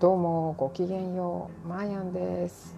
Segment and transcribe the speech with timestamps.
[0.00, 2.74] どうもごきげんようマーヤンです。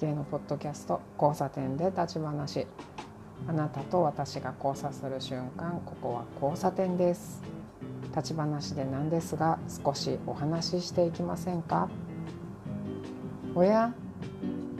[0.00, 2.68] 芸のポッドキャスト交差点で立ち話。
[3.48, 7.42] あなたと私が交差する瞬間ここは交差点です。
[8.14, 11.88] 立ち話でなんですが少しお話ししていきませんか？
[13.56, 13.92] おや？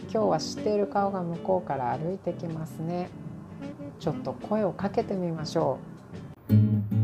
[0.02, 3.10] 今日は知っている顔が向こうから歩いてきますね。
[3.98, 5.80] ちょっと声をかけてみましょ
[6.48, 7.02] う。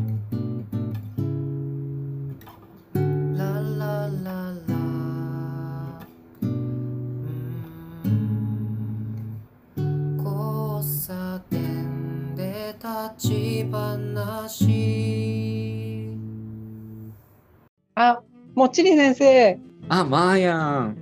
[18.58, 20.96] もっちり先生あ、マーヤン。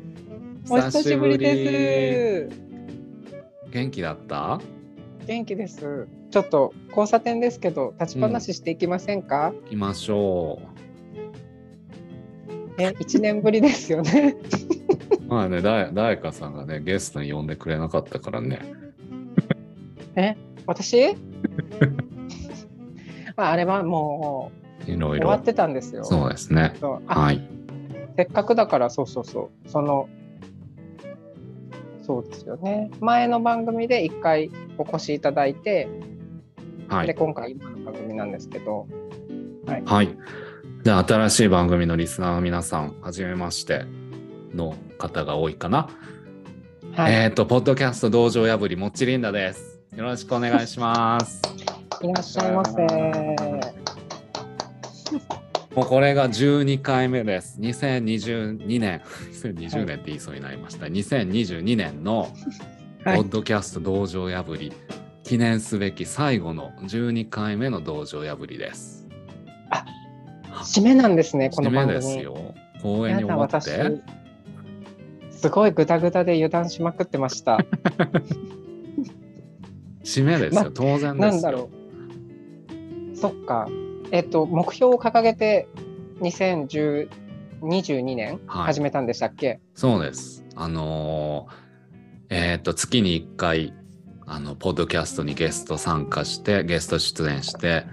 [0.69, 2.56] お久しぶりです
[3.70, 4.60] 元気だった？
[5.27, 10.59] 元気ですちょっと交差点ですけど立ち話していきませんか、行きましょ
[12.77, 14.37] え、一年ぶりですよね。
[15.23, 15.24] う。
[15.27, 18.59] まあね、だ誰かさんがね、ゲストに呼んでくれなかったからね。
[20.15, 21.15] え、私？
[23.35, 24.52] まあ、あれはも
[24.87, 25.42] いろいろう終わっ。
[25.42, 26.04] てたんですよ。
[26.04, 26.74] そうですね。
[27.06, 27.46] はい。
[28.16, 30.09] せっかくだからそうそうそうその
[32.02, 35.88] そうですよね前の番組で一回お越しいただいて、
[36.88, 37.14] ではい。
[37.14, 38.87] 今回今の番組なんですけど
[39.84, 40.16] はい。
[40.84, 43.84] じゃあ、新しい番組のリスナーの皆さん、はじめまして
[44.54, 45.88] の方が多いかな。
[46.92, 49.80] はい、えっ、と、ポッドキャスト道場破り、もっちりんだです。
[49.96, 51.42] よろしくお願いします。
[52.02, 53.65] いらっしゃいませ
[55.77, 57.60] もうこれが12回目です。
[57.60, 60.87] 2022年、2020年って言いそうになりました。
[60.87, 62.30] 2022年の
[63.05, 64.72] ポはいッドキャスト道場破り、
[65.22, 69.06] 記念すべき最後の12回目の道場破りです。
[70.62, 72.54] 締めなんですねこの締番組めですよ。
[72.78, 73.60] 光栄やに思って。
[75.31, 77.59] すごいグダグダで油断しまくってました
[80.03, 80.62] 締めですよ。
[80.65, 81.15] な当然ですよ。
[81.15, 81.69] なんだろ
[83.12, 83.69] うそっか
[84.10, 85.68] えっと目標を掲げて
[86.20, 87.08] 2022
[88.16, 90.44] 年はい始めたんでしたっけ、そうです。
[90.54, 91.66] あのー
[92.28, 93.72] えっ、と、月に1回、
[94.26, 97.84] あの、ポッドキャストにゲスト参加して、ゲスト出演して、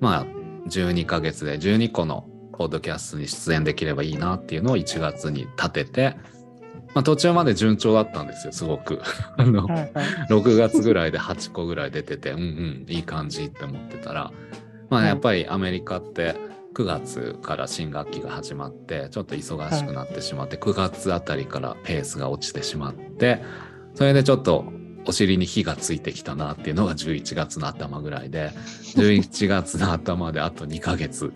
[0.00, 0.26] まあ、
[0.68, 6.16] 12ヶ月で12個のポッドキャストに出演できればいいなっていうのを1月に立てて、
[6.94, 9.02] まあ、途中まで順調だったんですよ、すごく。
[9.36, 9.92] あの、はいはい
[10.30, 14.32] 6月ぐらいで8個ぐらい出てて、うんうん、いい感じって思ってたら、
[14.92, 15.08] まあ、はい。
[15.08, 16.36] やっぱりアメリカって
[16.74, 23.42] 9月から新学期が始まって、ちょっと忙しくなってしまって、9月あたりからペースが落ちてしまって、
[23.94, 24.66] それでちょっと
[25.06, 28.50] お尻に火がついてきたなっていうのが11月の頭ぐらいで、
[28.96, 31.32] 11月の頭であと2ヶ月、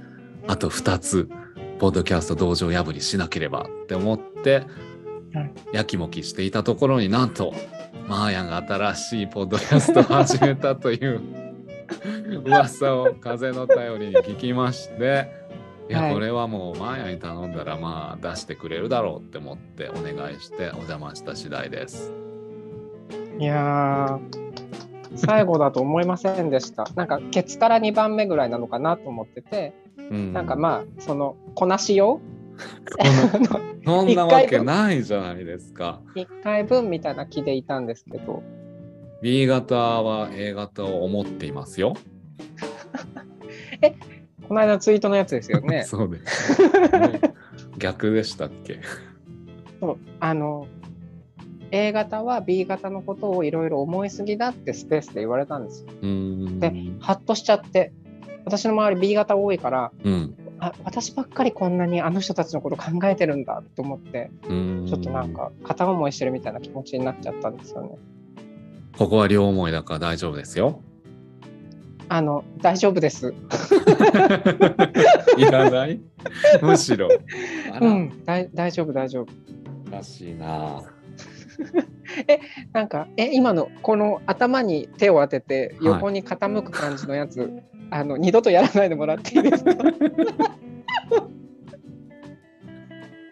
[0.47, 1.31] あと2つ、
[1.78, 4.65] ポッドキャスト道場破りしなければって思って、
[5.33, 5.53] はい。
[5.72, 7.55] やきもきしていたところになんと、
[8.06, 11.46] マーヤンが新しいポッドキャストを始めたという
[12.44, 15.30] 噂を風の頼りに聞きまして、
[15.88, 16.14] いや、はい。
[16.14, 22.12] これはもうマーヤンに頼んだらまあ出してくれるだろうって思ってお願いしてお邪魔した次第です。
[23.38, 26.86] いやー最後だと思いませんでした。
[26.94, 29.74] なんかケツから2番目ぐらいなのかなと思ってて、
[30.10, 32.20] うん、なんかまあそのこなしよ
[32.98, 33.06] こ
[33.84, 36.00] そんなわけないじゃないですか。
[36.16, 38.42] 1回分みたいな気でいたんですけど
[39.22, 41.94] B 型は A 型を思っていますよ。
[44.49, 47.21] この間のツイートのやつですよね そうです、ね
[47.78, 48.81] 逆でしたっけ？
[49.81, 50.66] そうあの
[51.72, 55.88] A 型は B 型のことをいろいろ思いすぎだってスペースで言われたんですよ。
[56.60, 57.93] でハッとしちゃって
[58.44, 60.34] 私の周り B 型多いからうん。
[60.59, 67.91] あ私ばっかりこんなにあの人たちのこと考えてるんだと思ってちょっとなんか片思いしてるみたいな気持ちになっちゃったんですよね。
[68.99, 70.81] ここは両思いだから大丈夫ですよ。
[72.09, 73.34] あの大丈夫です。
[75.37, 76.01] いらない？
[76.62, 77.09] むしろ。
[77.81, 79.27] うん、大大丈夫大丈夫。
[79.89, 80.83] おかしいな。
[82.72, 87.51] なんかえ今のこの頭に手を当ててはい横に傾く感じのやつ、
[87.91, 89.72] あの二度とやらないでもらっていいですか？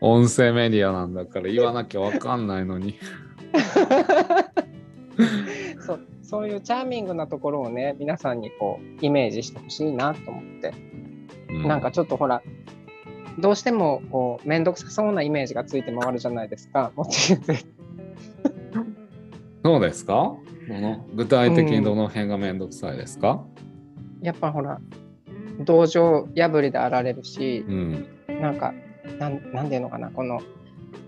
[0.00, 2.98] 音声メディアなんだから言わなきゃわかんないのに。
[5.80, 10.72] そうそういうチャーミングなところをね皆さんにこうイメージしてほしいなと思って、
[11.50, 12.42] うなんかちょっとほら
[13.38, 16.92] どうしてもこう面倒くさそうなイメージがついて回るじゃないですか。
[19.64, 20.36] そうですか？
[20.66, 23.44] この具体的にどの辺がめんどくさいですか、
[24.22, 24.80] やっぱほら
[25.60, 28.06] 道場破りであられるしうん、
[28.40, 28.72] なんか
[29.18, 30.40] なんなんていうのかなこの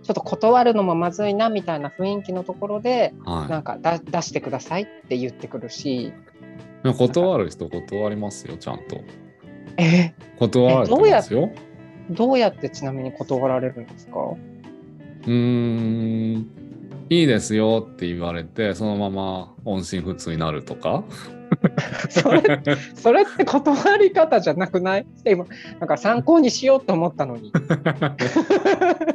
[0.03, 6.12] ちょっと断るのもまずいなみたいな雰囲気のところではなんかだ出してくださいって言ってくるし
[6.85, 9.00] 断る人断りますよ、ちゃんと。
[9.77, 10.15] え？
[10.38, 11.50] 断られてますよ。
[12.11, 14.21] どうやってちなみに断られるんですか？
[14.21, 15.33] うー
[16.38, 16.47] ん、
[17.11, 21.03] いいですよって言われて、そのまま音信不通になるとか？
[22.11, 22.43] それ
[22.94, 25.06] それって断り方じゃなくない？
[25.27, 25.44] 今
[25.81, 27.53] なんか参考にしようと思ったのに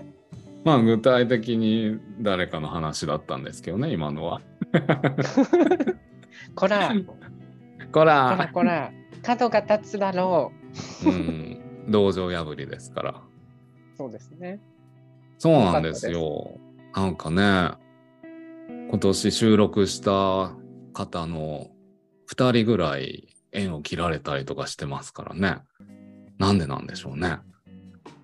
[0.64, 4.42] まあ具体的に誰かの話だったんですけどね、今のは。
[6.56, 7.16] こらこ
[7.92, 8.92] こらら、こら
[9.22, 10.52] 角が立つだろ
[11.06, 11.60] うん、
[11.90, 13.12] 道場破りですから。
[13.12, 13.14] う
[13.98, 14.60] そうですね
[15.38, 16.60] そうなんですよ。
[16.94, 17.72] なんかね、
[18.90, 20.56] 今年収録した
[20.94, 21.72] 方の
[22.32, 25.58] 2人ぐらい縁を切られたりとかしてますからね。
[26.38, 27.40] なんでなんでしょうね。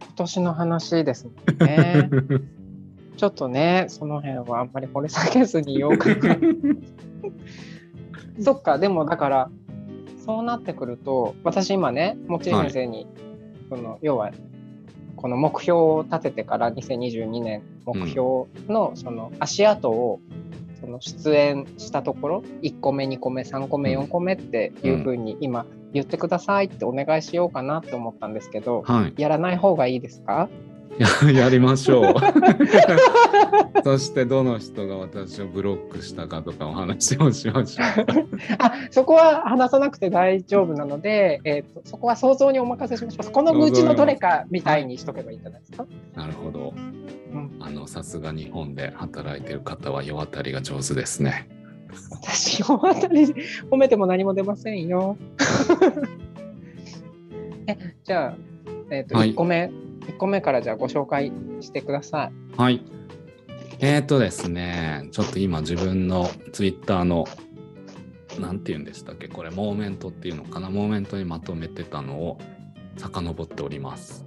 [0.02, 2.10] 今年の話ですもんね。
[3.18, 6.38] ちょっとねその辺はあんまり掘り下げずに言おうかな。
[8.40, 9.50] そっかでもだから
[10.24, 13.08] そうなってくると私今ねもちり先生に、
[13.70, 14.32] その要は
[15.16, 20.20] この目標を立ててから2022年目標のその足跡を
[20.80, 25.66] その出演したところ1個目2個目3個目4個目っていうふうに今
[25.98, 29.14] 言ってくださいってお願いしようかなって思ったんですけどはい。
[29.22, 30.50] やらない方がいいですか？
[30.98, 32.16] や やりましょう。
[33.84, 37.84] そしてどの人が私をブロックしたかとかお話をしましょ
[38.58, 43.32] あそこは話さなくて大丈夫なので、えー、とそこは想像にお任せします。
[43.32, 45.84] このうちのどれかみたいにしとけばいいんじゃないですか？
[45.84, 46.18] う。
[46.20, 46.74] なるほど。
[47.34, 51.48] うん、あの、さすが日本で働いてる方は世渡りが上手ですね。
[52.12, 53.26] 私大当たり
[53.70, 55.18] 褒めても何も出ませんよ。
[57.68, 58.38] えじゃあ、
[58.90, 59.72] えーとはい1個目、
[60.08, 61.32] 1個目からじゃあご紹介
[61.62, 62.60] してください。
[62.60, 62.82] はい。
[63.80, 67.26] えーとですね、ちょっと今自分のツイッターの、
[68.40, 72.40] なんて言うんでしたっけ、これ、モーメントっていうのかな、モーメントにまとめてたのを
[72.98, 74.26] 遡っております。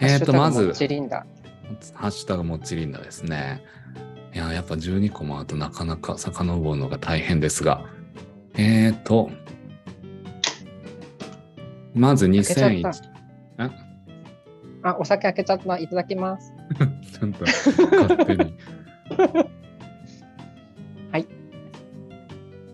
[0.00, 0.72] えーと、まず
[1.94, 3.62] ハッシュタグも、ちりんだですね。
[4.34, 7.86] いや、やっぱ12個もあるとなかなか遡るのが大変ですが、
[8.54, 9.30] えーと、
[11.94, 13.88] まず開けちゃっ2001、た
[14.82, 15.78] あ、お酒開けちゃった。
[15.78, 16.52] いただきます。
[17.18, 18.54] ちゃんと勝手に。
[21.10, 21.26] はい。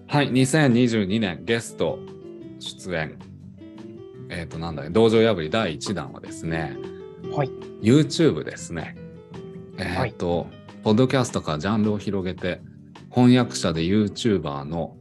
[0.06, 1.98] はい、2022年ゲスト
[2.58, 3.18] 出演。
[4.28, 6.76] えっ、と、なんだね、道場破り第1弾はですね、
[7.30, 7.48] はい。
[7.82, 8.96] YouTube ですね。
[9.78, 10.46] えっ、と、
[10.84, 12.60] ポッドキャストからジャンルを広げて、
[13.10, 14.94] 翻訳者で YouTuber の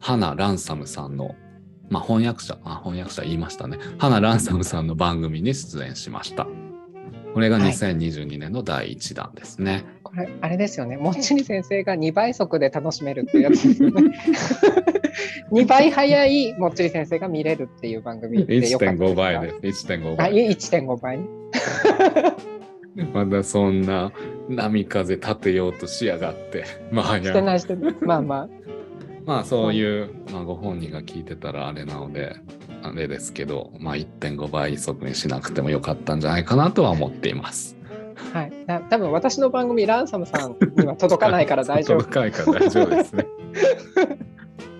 [0.00, 1.34] 花ランサムさんの、
[1.90, 3.78] まあ翻訳者、あ、翻訳者言いましたね。
[3.98, 6.46] 花ランサムさんの番組に出演しました。
[7.34, 9.84] これがはい2022年の第1弾ですね。
[10.04, 10.96] これ、あれですよね。
[10.96, 14.10] もっちり先生が2倍速で楽しめるっていうやつですよね。
[15.52, 19.86] 2倍早いもっちり先生が見れるっていう番組でよかった1.5倍かです。
[19.86, 20.34] 1.5あ、倍。
[20.34, 21.24] いえ1.5倍ね。
[23.12, 24.12] まだそんな
[24.48, 26.64] 波風立てようとしやがって。
[26.92, 27.94] まあ、してないしてない。
[28.02, 28.48] まあまあ。
[29.26, 32.36] まあそういう、まあ、ご本人が聞いてたらあれなので、
[32.82, 37.76] あれですけど、まあ1.5倍速にしなくてもよかったんじゃないかなとは思っています。
[38.32, 38.52] はい。
[38.66, 41.98] な多分私の番組、ランサムさんには届かないから大丈夫。
[42.00, 43.26] 届かないから大丈夫ですね。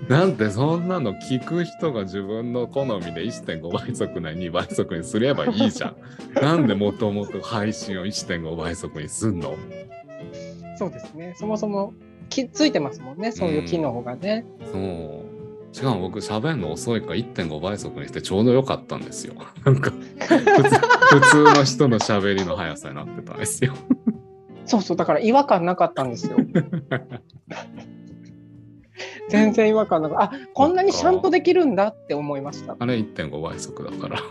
[0.09, 5.97] なんてそんなの聞く人が自分の好みで1.5倍速なり2倍速にすればいいじゃん。
[6.43, 9.55] なんでもともと配信を1.5倍速にすんの？
[10.77, 11.35] そうですね。
[11.37, 11.93] そもそも
[12.29, 13.33] きついてますもんね。
[13.33, 14.45] そういう機能がね。
[14.73, 15.35] そう。
[15.75, 19.35] しかも僕喋るの遅いから1.5倍速にしてちょうどよかったんですよ。
[19.65, 20.39] なんか普通
[21.19, 23.73] 普通の人の喋りの速さになってたんですよ。
[24.67, 24.97] そうそう。
[24.97, 26.37] だから違和感なかったんですよ。
[29.35, 30.25] 全然違和感なかった。
[30.25, 32.77] あ、こんなにちゃんとできるんだって思いました。
[32.79, 34.19] あれ1.5倍速だから。
[34.19, 34.25] そ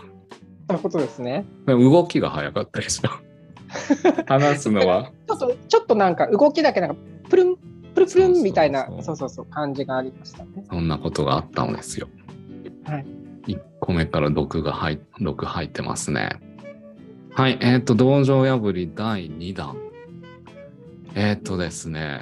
[0.69, 1.45] ういうことですね。
[1.67, 3.09] 動きが速かったでしょ。
[4.27, 5.11] 話すのは。
[5.27, 6.95] ちょっと、ちょっとなんか動きだけなんか、
[7.29, 7.55] プルン、
[7.93, 10.65] プルプルンみたいな、そうそうそう、感じがありましたね。
[10.69, 12.07] そんなことがあったのですよ。
[12.85, 13.05] はい。
[13.47, 16.29] 1個目から毒が入毒入ってますね。
[17.33, 17.57] はい。
[17.61, 19.75] えっ、と、道場破り第2弾。
[21.15, 22.21] えっ、とですね。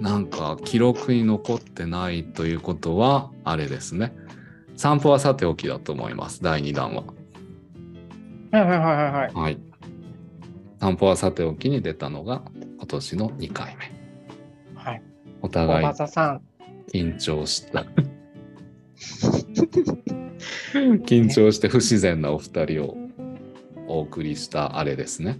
[0.00, 4.14] なんか記録に残ってないということは、あれですね。
[4.76, 6.42] 散歩はさておきだと思います。
[6.42, 7.04] 第2弾は。
[8.52, 9.34] はいはいはいはいはい。
[9.34, 9.58] はい。
[10.80, 12.42] 散歩はさておきに出たのが
[12.78, 13.92] 今年の2回目。
[14.74, 15.02] はい。
[15.42, 15.86] お互い。
[15.86, 17.84] 緊張した。
[21.04, 22.96] 緊張して不自然なお二人を
[23.86, 25.38] お送りしたあれですね。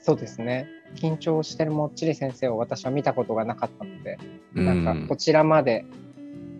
[0.00, 0.68] そうですね。
[0.94, 4.18] 緊張してるもっちり先生を私は見たことがなかったので、
[4.54, 5.84] なんかこちらまで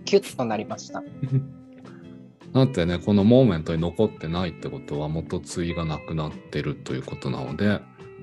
[0.05, 1.03] キュッとなりました。
[2.53, 7.81] だってねこのモーメントに残ってないってことは元対がなくなってるということなので、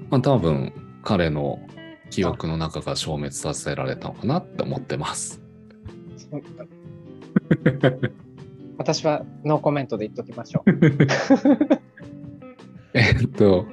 [0.10, 1.60] まあ、多分彼の
[2.10, 5.42] 記憶の中が消滅させられたのかなって思ってます。
[8.78, 10.72] 私はノーコメントで言っときましょう。
[12.96, 13.66] えっと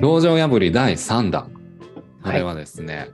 [0.00, 1.50] 籠城破り第3弾
[2.22, 3.08] これはですね、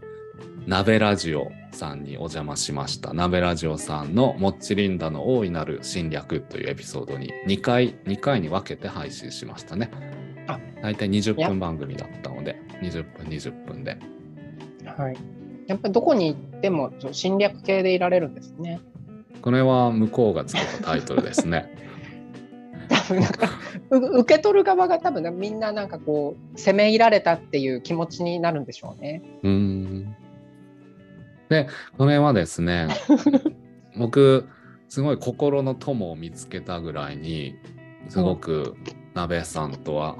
[0.67, 3.15] 鍋ラジオさんにお邪魔しました。
[3.15, 9.91] 鍋ラジオさんのモッチリンダの大いなる侵略というエピソードに2回、2回に分けて配信しましたね。
[10.47, 13.97] あ大体20分番組だったので、20分、20分で。
[14.85, 15.17] はい。
[15.67, 18.81] やっぱりどこに行っても侵略系でいられるんですね。
[19.41, 21.74] これは向こうがつけたタイトルですね。
[23.09, 23.51] 多分なんか
[23.91, 29.23] う受け取る側が多分ねみんななんかこう攻め入られたっていう気持ちになるんでしょうね。
[29.43, 30.17] うーん。
[31.49, 31.69] で、
[31.99, 32.89] これはですね、
[33.97, 34.49] 僕、
[34.89, 37.55] すごい心の友を見つけたぐらいに、
[38.09, 38.77] すごく
[39.15, 40.17] 鍋さんとは、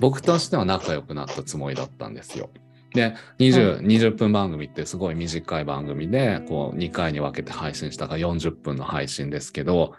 [0.00, 2.50] 僕としては仲良くなったつもりだったんですよ。
[2.94, 9.94] で、20, 20分番組ってすごい短い番組で、こう2回に分けて配信したから40分の配信ですけど、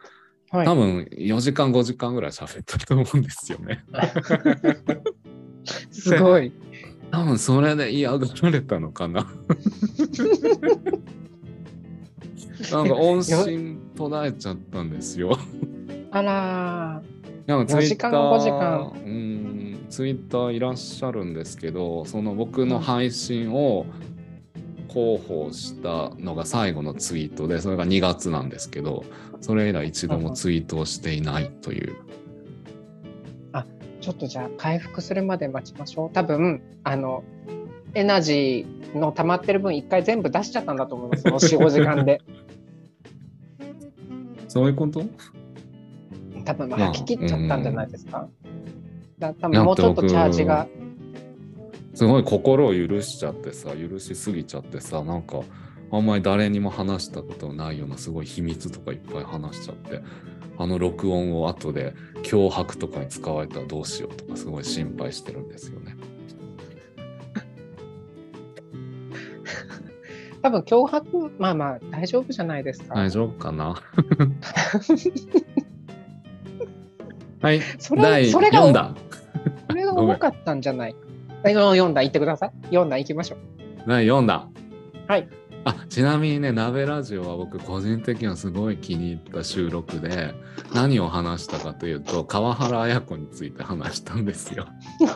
[0.53, 3.83] はい多分4時間5時間ぐらい喋ったと思うんですよね。
[5.89, 6.53] すごい。
[7.09, 9.25] 多分それで嫌がられたのかな。
[12.71, 15.39] なんか音信途絶えちゃったんですよ。
[16.11, 17.01] あら
[17.47, 23.87] なんかツイッタ4時間5時間ー、うん、ツイッターいらっしゃるんですけど、その僕の配信を
[24.93, 29.03] 広報したのが最後のツイートで、それが2月なんですけど、
[29.41, 31.95] それ以来一度もツイートをしていないという。
[33.51, 33.63] ー
[33.99, 36.09] ちょっとじゃあ回復するまで待ちましょう。
[36.11, 37.23] 多分あの
[37.95, 41.23] エナジーの溜まってる分一回全部出しちゃったんだと思います。
[41.23, 42.21] その4、5時間で。
[44.49, 45.03] そういうこと？
[46.45, 48.27] 多分まあまあ吐き切っちゃったんじゃないですか。
[49.19, 50.67] だ多分もうちょっとチャージが。
[51.93, 55.41] すごい心を許しちゃってさ許しすぎちゃってさなんか
[55.91, 60.01] あんまり誰にも話したことないようなすごい秘密とかいっぱい話しちゃって
[60.57, 65.95] あの録音を後で脅迫とかに使われたらどうしようとかすごい心配してるんですよね。
[70.41, 72.95] 多分脅迫まあまあ大丈夫じゃないですか。
[72.95, 73.75] 大丈夫かな？
[77.41, 78.95] はいそれ第それが4弾
[79.67, 80.99] これが 多かったんじゃないか。
[81.51, 82.51] 4段言ってください。
[82.71, 83.39] 4段行きましょう。
[83.87, 84.51] 第4弾
[85.07, 85.27] はい。
[85.65, 90.33] あちなみにね鍋ラジオは僕個人的にはすごい気に入った収録で
[90.73, 94.67] 何を話したかというと川原綾子について話したんですよ。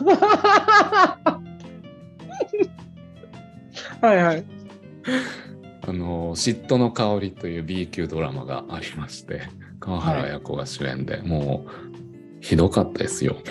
[4.00, 4.44] はいはい。
[5.86, 9.42] あの嫉妬の香りという B 級ドラマがありまして
[9.80, 11.70] 川原綾子が主演で、もう
[12.40, 13.36] ひどかったですよ。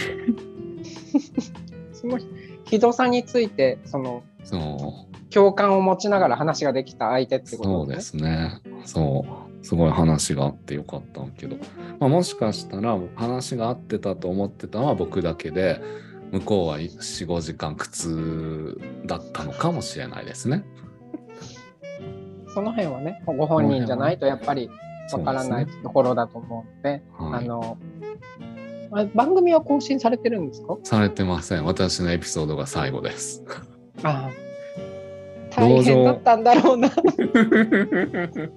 [1.94, 2.20] その
[2.68, 8.62] ひどさについてそのそう共感を持ちながら話ができた相手ってことそうですね。
[8.86, 9.66] そう。
[9.66, 11.58] すごい話があってよかったんけど、
[12.00, 15.82] まあ、もしかしたら話が合ってたと思ってたのは僕だけで、
[16.32, 20.64] 向こうは4、5時間苦痛だったのかもしれないですね。
[22.54, 24.72] その辺はねご本人じゃないとやっぱり
[25.12, 27.78] わからないところだと思うのではい、あの
[28.92, 30.78] あ番組は更新されてるんですか？
[30.84, 31.66] されてません。
[31.66, 33.44] 私のエピソードが最後です。
[34.04, 34.48] ああ
[35.56, 36.90] 大変だったんだろうな。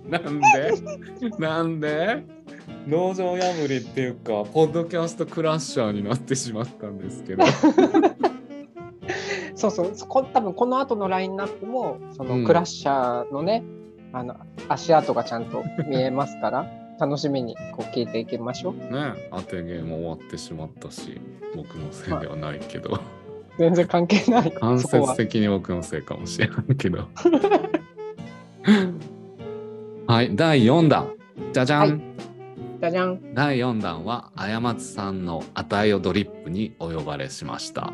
[0.09, 0.73] なんで？
[1.39, 2.25] なんで？
[2.89, 7.45] 道場破りっていうか、ポッドキャストクラッシャーになってしまったんですけど。
[9.55, 13.63] そうそうこ多分この後のラインナップもそのうんクラッシャーのね、
[14.13, 14.35] あの
[14.69, 16.67] 足跡がちゃんと見えますから
[17.01, 18.75] 楽しみにこう聞いていきましょう。
[18.75, 21.19] ね当てゲーム終わってしまったし、
[21.57, 23.01] 僕のせいではないけど。
[23.59, 24.53] 全然関係ない。
[24.61, 27.09] 間接的に僕のせいかもしれないけど。
[30.07, 31.15] はい、第4弾。
[31.53, 32.01] じゃじゃん、はい
[32.81, 33.35] じゃじゃん。
[33.35, 37.93] 第4弾は、あやまつさんのあたいをドリップにお呼ばれしました。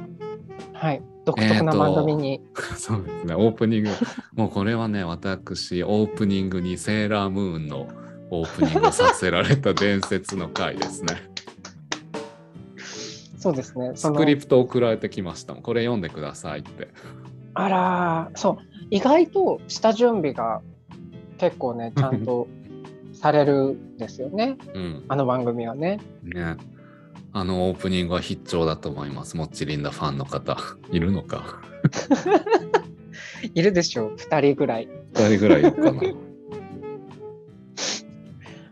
[0.73, 1.03] はい。
[1.25, 2.41] 独特な番組に。
[2.77, 3.91] そうですね、オープニング。
[4.35, 7.89] もうこれはね、私、オープニングにセーラームーンの
[8.31, 11.15] オープニングをさせられた伝説の回ですね。
[13.39, 13.93] そうですね。
[13.95, 15.63] スクリプト送られてきましたもん。
[15.63, 16.89] これ読んでくださいって。
[17.55, 18.65] あらー、そう。
[18.91, 20.61] 意外と下準備が
[21.39, 22.49] 結構ね、ちゃんと
[23.13, 24.57] されるんですよね。
[24.75, 25.05] うん。
[25.09, 26.01] あの番組はね。
[26.23, 26.57] ね。
[27.33, 29.37] あのオープニングは必聴だと思います。
[29.37, 30.57] モッチリンダファンの方、
[30.91, 31.61] いるのか
[33.55, 34.89] いるでしょう、2人ぐらい。
[35.13, 36.01] ?2 人ぐらいいるかな。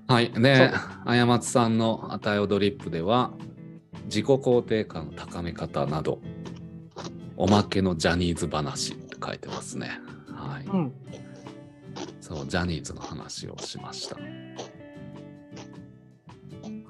[0.07, 0.31] はい。
[0.33, 0.71] で
[1.07, 3.33] あやまつさんのあたよドリップでは、
[4.05, 6.21] 自己肯定感の高め方など、
[7.37, 10.01] おまけのジャニーズ話って書いてますね。
[10.29, 10.65] はい。
[10.67, 10.93] うん。
[12.21, 14.17] そう、ジャニーズの話をしました。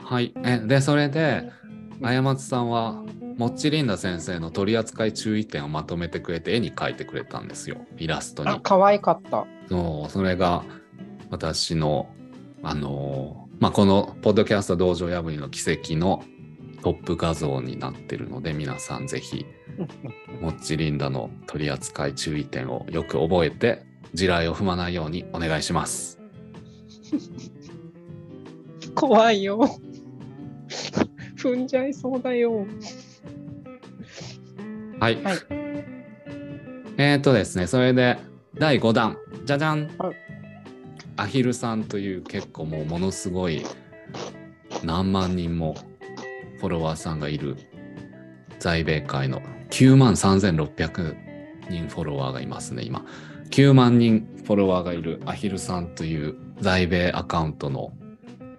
[0.02, 0.35] はい。
[0.44, 1.50] えで、それで、
[2.02, 3.02] あやまつさんは、
[3.38, 7.78] もっちりんだ先生の取り扱い注意点をまとめてくれて絵に描いてくれたんですよ。
[7.99, 8.61] イラストあ、に。
[8.62, 9.44] 可愛かった。
[9.68, 10.64] そう、それが
[11.30, 12.09] 私の、
[12.64, 16.25] あのーまあ、このポッドキャスト道場破りの奇跡の
[16.83, 19.47] トップ画像になってるので、皆さんぜひ、
[20.40, 26.21] もっちりんだの取り扱い注意点をよく覚えて、地雷を踏まないようにお願いします。
[28.94, 29.66] 怖いよ。
[31.37, 32.66] 踏んじゃいそうだよ。
[35.00, 35.23] はい。
[35.23, 35.37] はい
[36.97, 38.18] えーっとですね、それで
[38.56, 40.23] 第5弾、じゃじゃん、はい
[41.16, 43.64] アヒルさんという結構もうものすごい
[44.83, 45.75] 何万人も
[46.59, 47.56] フォロワーさんがいる
[48.59, 51.16] 在米界の9万3600
[51.68, 53.04] 人フォロワーがいますね、今。
[53.50, 57.92] 9万人フォロワーがいるアヒルさんという在米アカウントの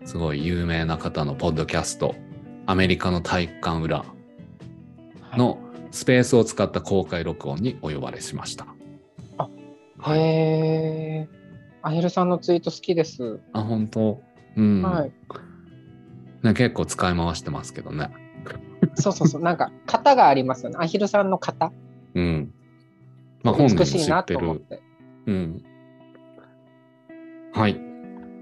[0.06, 2.16] すごい有名な方のポッドキャスト、
[2.66, 4.06] アメリカの体育館裏
[5.36, 5.60] の
[5.92, 8.68] スペースを使った公開録音にお呼ばれしました。
[9.38, 9.50] あ
[9.98, 11.45] はい、へえ。
[11.86, 13.40] アヒルさんのツイート好きです。
[13.54, 14.20] あ、本当？
[14.58, 15.12] うん、はい。
[16.42, 16.54] ね。
[16.56, 18.10] 結構使い回してますけどね。
[18.96, 19.42] そうそうそう。
[19.44, 20.78] なんか型がありますよね。
[20.80, 21.72] アヒルさんの型？
[22.16, 22.52] うん。
[23.44, 24.66] まあ本人も知ってる。
[25.28, 25.64] うん。
[27.54, 27.80] はい。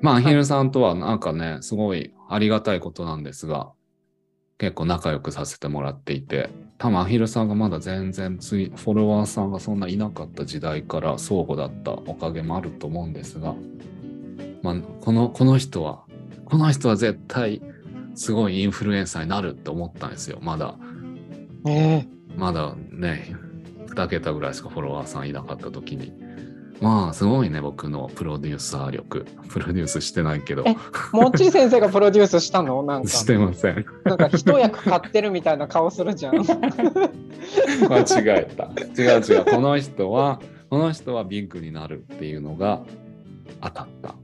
[0.01, 3.73] まあ、アヒルさんとはなんかね、すごいありがたいことなんですが、
[4.57, 6.49] 結構仲良くさせてもらっていて、
[6.83, 13.55] 多分アヒルさんがまだ全然ついフォロワーさんがそんないなかった時代から相互だったおかげもあると思うんですが、
[14.61, 16.03] まあ、この、この人は、
[16.43, 17.61] この人は絶対
[18.15, 20.39] すごいインフルエンサーになるって思ったんですよ。
[20.41, 20.75] まだ、
[21.65, 23.33] ええまだね、
[23.87, 26.11] 2桁ぐらいしかフォロワーさんいなかった時に。
[26.83, 29.25] まあ、すごいね、僕のプロデューサー力。
[29.49, 30.63] プロデュースしてないけど。
[30.67, 30.75] え
[31.13, 32.83] もっちり先生がプロデュースしたの？
[32.83, 33.07] なんか。
[33.07, 33.85] してません。
[34.03, 36.35] なんか一役買ってるみたいな顔するじゃん。
[36.35, 36.45] 間違
[38.27, 38.65] えた。
[39.01, 39.45] 違う違う。
[39.45, 42.81] この人は、この人はビッグになるっていうのが
[43.61, 44.15] 当たった。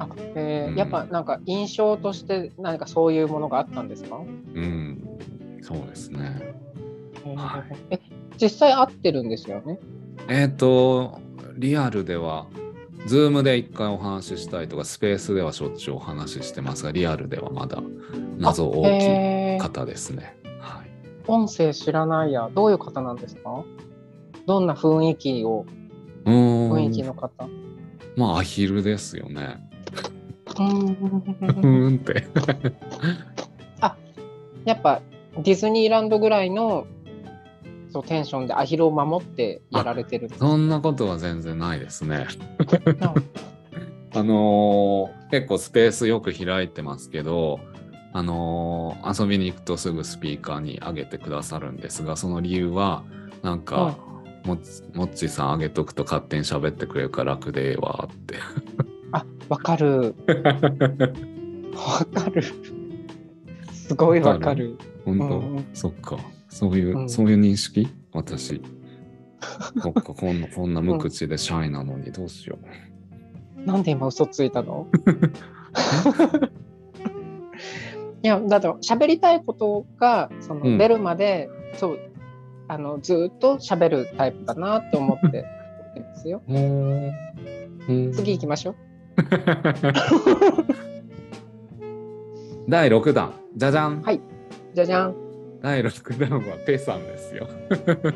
[0.00, 5.02] あえーうんやっぱなんか印象として何かそういうものがあったんですか、うん。
[5.62, 6.54] そうですね。
[7.36, 8.00] はえ
[8.40, 9.78] 実際合ってるんですよね？
[10.28, 11.18] えっ、と、
[11.60, 12.46] リアルでは、
[13.06, 17.82] ズームで一回お話ししたいとか、スペースではしょっちゅうお話ししてますが、リアルではまだ
[18.38, 20.38] 謎大きい方ですね。
[20.58, 20.90] はい。
[21.26, 22.48] 音声知らないや。
[22.54, 23.62] どういう方なんですか？
[24.46, 25.66] どんな雰囲気を、
[26.24, 27.46] 雰囲気の方？
[28.16, 29.58] まあ、アヒルですよね。
[30.58, 32.26] うんって。
[34.64, 35.02] やっぱ
[35.36, 36.86] ディズニーランドぐらいの
[37.90, 42.26] そうテンションでアヒルを守ってやられてるそんなことは全然ないですね。
[43.00, 43.14] あ
[44.12, 47.60] あのー結構スペースよく開いてますけど、
[48.12, 53.04] あのー遊びに行くとすぐスピーカーに上げてくださるんですが、その理由は、
[53.42, 53.96] なんか、
[54.44, 54.58] もっ
[54.94, 58.36] もっちさん上げとくと勝手に喋ってくれるから楽でええわって。
[59.12, 60.14] あわかる。
[61.76, 62.42] わかる。
[63.72, 64.76] すごいわかる。
[65.04, 66.16] 本当、うんうんそっか。
[66.50, 67.88] そういう、うんそういう認識？
[68.12, 68.60] 私。
[69.82, 72.58] そっか、こんな、こんな無口でシャイなのにどうしよ
[73.56, 73.60] う。
[73.66, 74.86] なんで今嘘ついたの？
[78.22, 81.98] いやだって喋りたいことがその、うん出るまでそう
[82.68, 85.44] あのずっと喋るタイプだなって思ってる
[86.02, 86.42] んですよ。
[86.46, 87.10] うん
[88.12, 88.74] 次行きましょう。
[92.68, 94.02] 第6弾、じゃじゃん。
[94.02, 94.20] はい
[94.74, 95.14] じゃじゃん。
[95.62, 97.48] 第6弾はペさんですよ。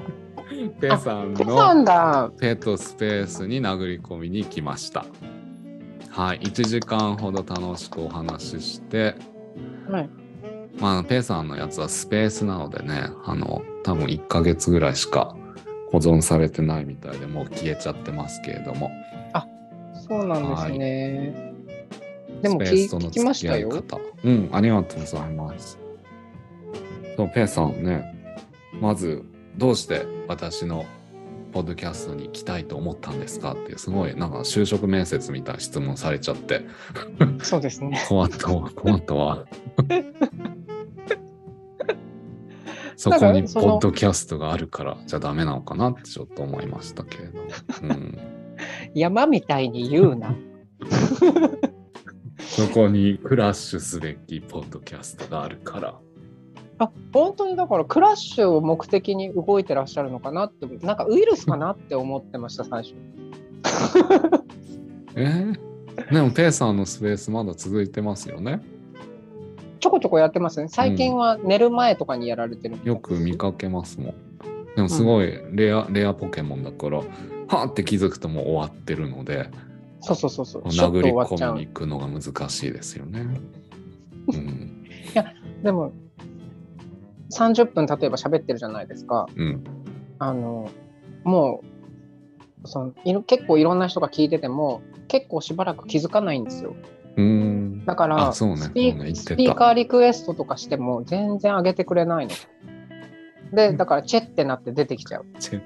[0.81, 2.31] ペさんの。
[2.39, 5.05] ペとスペースに殴り込みに来ました。
[6.11, 9.15] はい、1時間ほど楽しくお話しして、
[9.91, 10.09] はい。
[10.79, 15.37] まあ、ペさんのやつはスペースなのでね、あの、多分1ヶ月ぐらいしか
[15.91, 18.91] 保存されてないみたいで、もう消えちゃってますけれども。
[20.09, 21.55] そうなんですね。
[22.43, 23.71] でもスペ聞きましたよ。
[24.23, 25.79] うん、ありがとうございます。
[27.17, 28.15] そう、ペイさんね、
[28.81, 29.23] まず、
[29.57, 30.85] どうして私の
[31.53, 36.63] ポッドキャストに来たいと思ったんですかってすごい、なんか就職面接みたいな質問されちゃって、
[37.43, 38.05] そうですね。
[38.09, 39.45] 困ったわ、困ったわ。
[42.97, 47.43] そこにポッドキャストがあるからじゃダメなのかなってちょっと思いましたけれど。
[47.83, 48.19] うん、
[48.95, 50.35] 山みたいに言うな。
[52.39, 56.01] そこにクラッシュすべきポッドキャストがあるから。
[56.79, 62.95] あ本当にだからクラッシュを目的に動いてらっしゃるのかなってなんかウイルスかなって思ってました最初。
[65.17, 65.25] え？
[65.25, 68.61] ーでもペイさんのスペースまだ続いてますよね。
[69.81, 70.69] ちょこちょこやってますね。
[70.69, 74.15] 最近は寝る前とかにやられてるみたいよく見かけますもん。
[74.75, 79.51] でもすごいレア、レアポケモンだから、はーって気づくともう終わってるので、
[80.01, 80.63] そうそうそうそう。
[80.65, 83.27] 殴り込みに行くのが難しいですよね。
[84.33, 84.85] うん。
[85.63, 85.93] でも
[87.35, 89.27] 30分例えば喋ってるじゃないですか。
[89.35, 89.65] うん。
[90.19, 90.71] あの
[91.25, 91.63] も
[92.63, 96.75] うその結構いろんな人が聞いてても結構しばらく気づかないんですよ。
[97.17, 97.85] うーん。
[97.85, 102.33] だからあそうねスピーカーリクエストとかしても全然上げてくれないの。
[103.53, 105.27] でだからチェってなって出てきちゃう。
[105.39, 105.63] チェ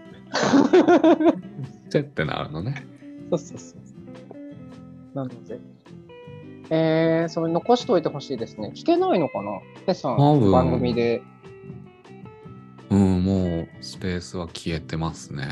[1.91, 2.87] チェってなるのね。
[3.31, 3.79] そうそうそう。
[5.15, 5.59] なので。
[6.71, 8.73] えー、それ残しといてほしいですね。
[8.75, 9.53] 聞けないのかな？
[9.87, 11.23] ペさん番組で。
[12.91, 15.47] うん、もうスペースは消えてますね。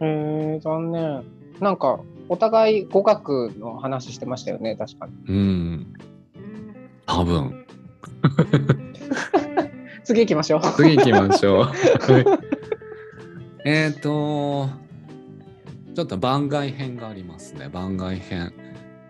[0.00, 1.24] えー、残念。
[1.60, 5.12] なんか、お互い語学の話してましたよね、確かに。
[5.28, 5.94] うん。
[7.06, 7.66] 多分。
[10.04, 10.60] 次行きましょう。
[10.76, 11.64] 次行きましょう。
[12.12, 12.50] はい
[13.64, 14.70] えっと、
[15.94, 17.68] ちょっと番外編がありますね。
[17.68, 18.54] 番外編。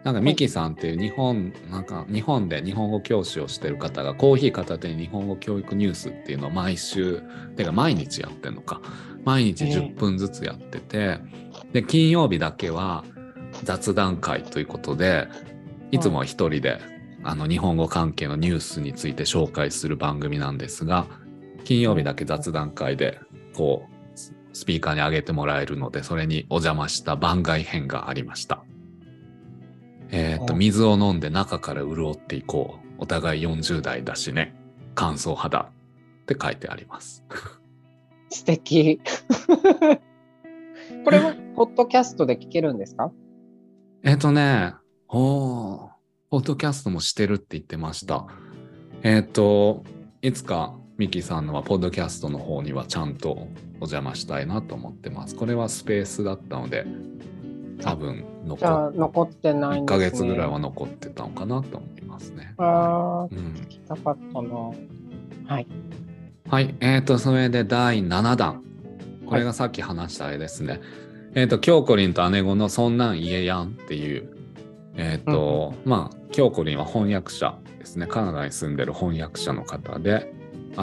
[0.04, 7.22] なんかミキさんっていう日本、なんか日本で日本語教師をしてる方がコーヒー片手に日本語教育ニュースっていうのを毎週、
[7.56, 8.80] てか毎日やってんのか。
[9.24, 11.18] 毎日ええ10分ずつやってて、
[11.72, 13.04] で、金曜日だけは
[13.64, 15.28] 雑談会ということで、
[15.90, 16.78] いつもは一人で、
[17.22, 21.06] あの日本語関係のニュースについて紹介する番組なんですが、
[21.64, 23.20] 金曜日だけ雑談会で、
[23.54, 28.64] こう、ススピーカーに上げてもらえるので、それにお邪魔した番外編がありました。
[30.12, 32.86] えっ、と、お水を飲んで中から潤っていこう。
[32.98, 34.54] お互い40代だしね。
[34.94, 35.70] 乾燥肌っ
[36.26, 37.24] て書いてあります。
[38.28, 39.00] 素敵。
[41.04, 43.10] これは、ポッドキャストで聞けるんですか？
[44.02, 44.74] えっ、とね、
[45.08, 45.88] おー、
[46.30, 48.26] ポッドキャストもしてるって言ってました。
[49.02, 49.84] えっ、と、
[50.22, 53.46] いつかミキさんのはポッドキャストの方にはちゃんとお
[53.80, 55.34] 邪魔したいなと思ってます。
[55.34, 56.84] これはスペースだったので、
[57.82, 59.98] 多分残残ってない1んです、ね。
[59.98, 62.54] ヶ月ぐらいは残ってたのかなと思いますね。
[62.58, 64.50] あー、うん、聞きたかったな。
[65.46, 65.66] はい。
[66.48, 68.62] はい、えっ、と、それで第7弾。
[69.26, 70.80] これがさっき話したあれですね。
[71.34, 74.28] えっ、と、京子りんと姉子のそんなん言えやんっていう、
[74.96, 78.06] えっ、と、まあ、京子りんは翻訳者ですね。
[78.06, 80.32] カナダに住んでる翻訳者の方で、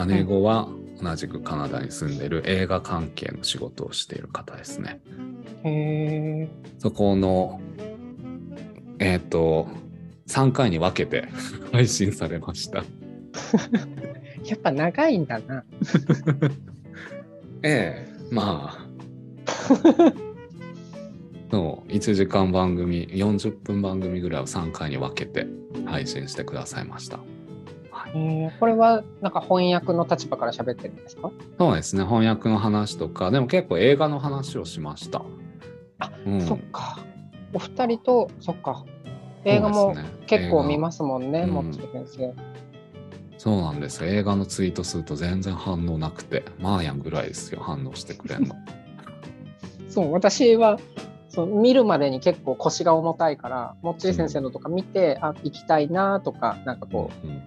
[0.06, 0.68] 姉子は
[1.02, 5.00] 同じくカナダに住んでる映画関係の仕事をしている方ですね。
[5.64, 7.60] へーそこの、
[8.98, 9.68] えっ、と、
[10.28, 11.28] 3回に分けて
[11.72, 12.84] 配信されました。
[14.44, 15.64] やっぱ長いんだな。
[17.62, 18.88] ええまあ。
[21.50, 25.46] そう、1時間番組、40分番組ぐらいを3回に分けて
[25.86, 27.20] 配信してくださいました。
[28.14, 31.30] えーこれは、なんか翻訳の立場から喋ってるんですか？
[31.58, 35.22] そうですね、翻訳の話とか、でも結構映画の話をしました。
[35.98, 36.98] あうん、そっか。
[37.52, 38.84] お二人と、そっか。
[39.44, 39.94] 映画も
[40.26, 42.34] 結構見ますもんね、うんもっち先生。
[43.38, 44.08] そうなんですよ。
[44.10, 48.54] 映画のツイートすると全然反応なくて、マーヤンぐらいですよ、反応してくれんの。
[49.88, 50.78] そう、私は、
[51.28, 57.40] そう見るまでに結構腰が重たいから、もっちり先生のとか見て、あ、行きたいなとか、なんかこうんうんう、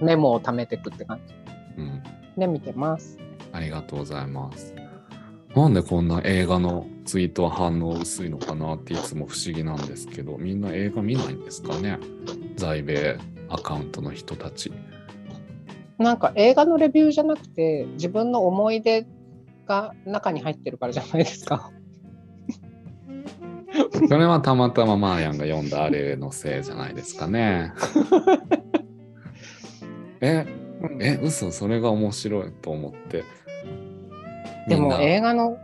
[0.00, 1.34] メモを貯めていくって感じ
[1.78, 2.02] うんうん
[2.36, 3.18] で見てます。
[3.52, 4.74] ありがとうございます。
[5.56, 11.98] なんでこんな映画のツイートは反応薄いのかなっていつも不思議なんですけど、みんな映画見ないんですかね？
[12.56, 13.16] 在米
[13.48, 14.72] アカウントの人たち。
[15.98, 19.04] なんか映画のレビューじゃなくて、自分の思い出
[19.66, 21.72] が中に入ってるからじゃないですか。
[24.08, 27.72] それはたまたまマーヤンが読んだあれのせいじゃないですかね。
[30.20, 30.46] え、
[30.82, 31.02] うん。
[31.02, 33.24] え、嘘、それが面白いと思って。
[34.68, 35.58] でも映画の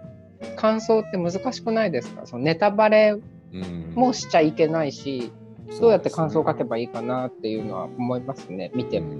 [0.56, 2.26] 感想って難しくないですか？
[2.26, 3.16] そのネタバレ
[3.52, 3.92] うん。
[3.94, 5.30] もしちゃいけないし、
[5.80, 9.14] どうやって感想を書けばばいいかなっていうのは思いますね、見ても。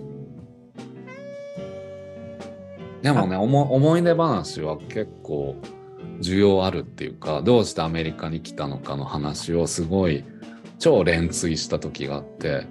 [3.02, 5.56] でもね思思い出話は結構
[6.20, 10.24] 需要あるっていうかどうしてアメリカに来たのかの話をすごい
[10.78, 12.66] 超連追した時があって、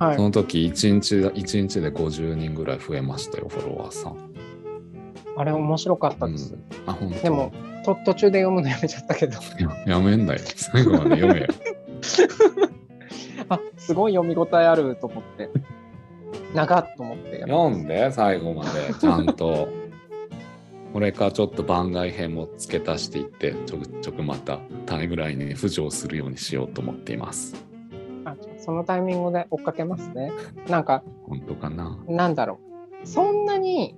[0.00, 0.22] はいそ。
[0.22, 4.16] の時1日1日で50人ぐらい増えましたよフォロワーさん。
[5.36, 6.54] あれ面白かったです。
[6.54, 7.52] うんあ、本当でも
[7.84, 9.38] と途中で読むのやめちゃったけど、
[9.86, 10.40] ややめんだよ。
[10.44, 11.46] 最後まで読めよ。
[13.48, 15.50] あすごい読み応えあると思って、
[16.54, 17.40] 長っと思って。
[17.42, 19.68] 読んで、最後まで、ちゃんと。
[20.92, 27.69] これからちょっと番外編も付け足していって、ちょくちょくまたタイムラインに浮上するようにしようと思っています。
[28.24, 30.32] あそのタイミングで追っかけますね。
[30.68, 31.98] なんか本当かな？
[32.08, 32.60] なんだろ
[33.02, 33.96] うそんなに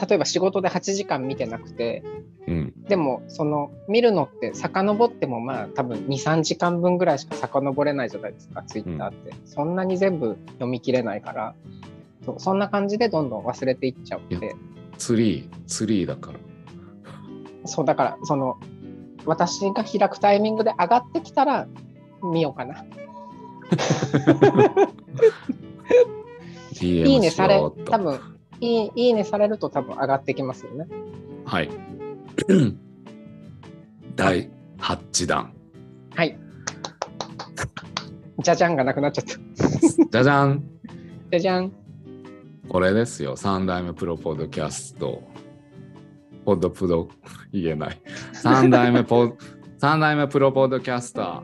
[0.00, 2.02] 例えば仕事で8時間見てなくて
[2.46, 2.72] うん。
[2.88, 11.54] でもその見るのって遡ってもまあ多分23時間分ぐらいしか遡れないじゃないですかツイッターって、そんなに全部読み切れないから
[12.38, 14.56] そんな感じでどんどん忘れていっちゃうって
[14.98, 16.38] ツリー、ツリーだから。
[17.66, 18.58] そうだからその
[19.26, 21.68] 私が開くタイミングで上がってきたら
[22.22, 22.84] 見ようかな。
[26.80, 28.18] いいねされ多分
[28.60, 30.86] いいいいねされると多分上がってきますよね。
[31.44, 31.70] はい。
[34.16, 35.52] 第8弾。
[36.14, 36.38] はい。
[38.38, 39.34] じゃじゃんがなくなっちゃった。
[40.10, 40.64] じゃじゃん
[41.30, 41.72] じゃじゃん。
[42.68, 43.36] これですよ。
[43.36, 45.22] 3代目プロポッドキャスト。
[46.44, 47.08] ポッドプロ、
[47.52, 48.00] 言えない。
[48.32, 49.36] 3代目ポ、
[49.78, 51.42] 三代目プロポッドキャスタ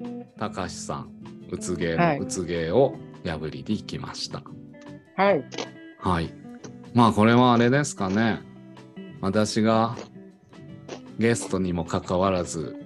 [0.00, 1.13] ー、たかしさん、
[1.54, 4.42] うつ芸はいのうつ芸を破りに行きました。
[5.16, 5.44] はい。
[5.98, 6.32] はい。
[6.92, 8.40] まあこれはあれですかね。
[9.20, 9.96] 私が
[11.18, 12.76] ゲストにもかかわらず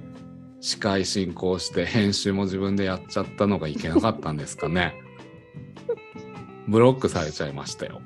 [0.60, 4.94] 司会進行して編集も自分でやっちゃったのがいけなかったんですかね。
[6.68, 8.00] ブロックされちゃいましたよ。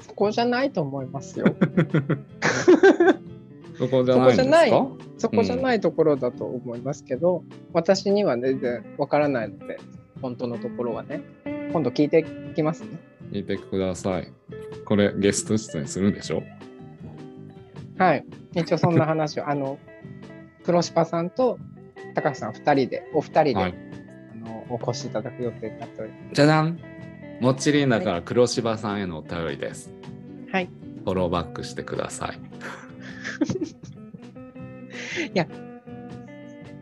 [0.00, 1.46] そこじゃないと思いますよ。
[3.78, 4.86] そこじゃないんですか？
[5.26, 9.78] そこじゃないところだと思いますけど、私には全然わからないので、
[10.22, 11.22] 本当のところはね。
[11.72, 12.98] 今度聞いていきますね。
[13.32, 14.32] 聞いてください。
[14.84, 16.42] これゲスト出演するんでしょ？
[17.98, 18.24] はい。
[18.54, 19.78] 一応そんな話を、 あの、
[20.64, 21.58] 黒柴さんと
[22.14, 23.74] 高橋さん2人で、お二人で、はい
[24.44, 26.78] あのお越しいただく予定になっておりまじゃじゃん
[27.40, 29.84] もっちりんだから黒柴さんへのお便りです。
[29.84, 29.92] す。
[30.52, 30.68] はい。
[31.04, 32.40] フォローバックしてください。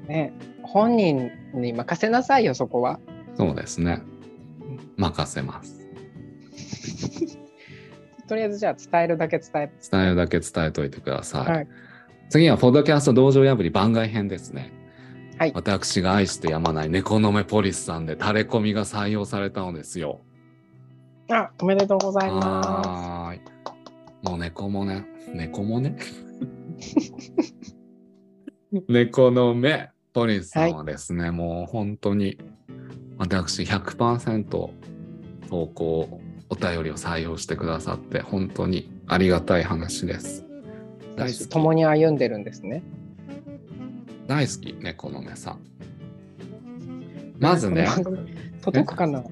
[0.08, 3.00] ね、本人に任せなさいよ、そこは。
[3.36, 4.02] そうですね。
[4.96, 5.80] 任せます。
[8.28, 11.52] とりあえずじゃあ伝えるだけ伝え伝えるだけ伝えといてください。
[11.52, 11.68] はい
[12.30, 14.72] 次は、ポッドキャスト道場破り番外編ですね。
[15.38, 20.20] はい私が愛してやまない猫の目ポリスさんでタレコミが採用されたのですよ。
[21.30, 23.40] あ、おめでとうございまはーい。
[24.22, 25.96] もう猫もね、猫もね。
[28.88, 32.38] 猫の目ポリスさんはですね、もう本当に
[33.18, 34.70] 私100%投
[35.68, 40.44] 稿、お便りを採用してくださって本当にありがたい話です。
[41.16, 41.48] 大好す。
[41.48, 41.50] き。
[41.50, 42.82] 共に歩んでるんですね。
[44.26, 45.60] 大好き、猫の目さん。
[47.38, 47.86] まずね、
[48.62, 49.22] 届くかな？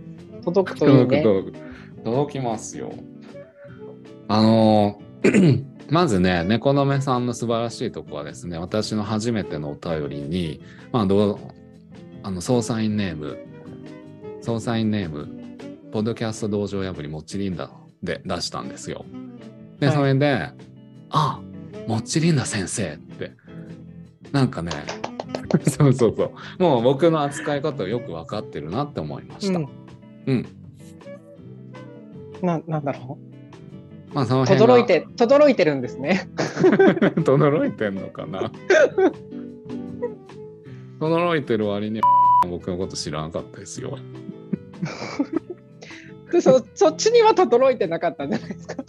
[0.45, 1.23] 届くといいね。
[2.05, 2.93] 届きますよ。
[4.29, 11.39] あのーまずね、猫の目さんの素晴らしいとこはですね、私の初めてのお便りに、まあ、どう
[12.23, 13.37] あの捜査員ネーム、
[14.41, 15.29] 捜査員ネーム、
[15.93, 17.71] ポッドキャスト道場破りもっちりんだ
[18.03, 19.05] で出したんですよ。
[19.81, 20.49] で、はいそれで、
[21.11, 21.43] あ
[21.87, 23.33] もっちりんだ先生って、
[24.33, 24.73] なんかね、
[25.69, 29.59] そうそうそう、もう僕の扱い方をよく分かってるなって思いました。
[29.59, 29.69] うん。
[30.25, 30.47] うん。
[32.41, 33.19] ななんだろ
[34.15, 34.45] まあそのう。
[34.47, 36.29] 辺が轟いて、轟いてるんですね。
[37.25, 38.51] 轟いてんのかな？
[41.01, 42.05] 轟いてる割には
[42.49, 43.99] 僕のこと知らなかったですよ。
[46.31, 48.83] で そそっちには轟いてなかったんじゃないですか？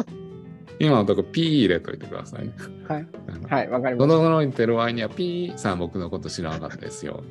[0.79, 2.53] 今のとこピー入れといてくださいね。
[2.88, 3.07] はい。
[3.49, 4.15] はい、わかりました。
[4.15, 7.23] 驚いてる割にはピーさん僕のこと知らなかったですよ。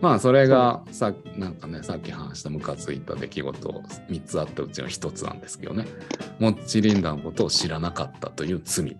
[0.00, 3.68] まあそれがさなんかねさっき話したムカついた出来事
[4.08, 5.84] 3つあったうちの1つなんですけどね。
[6.38, 8.96] モッチリンダのことを知らなかったという罪。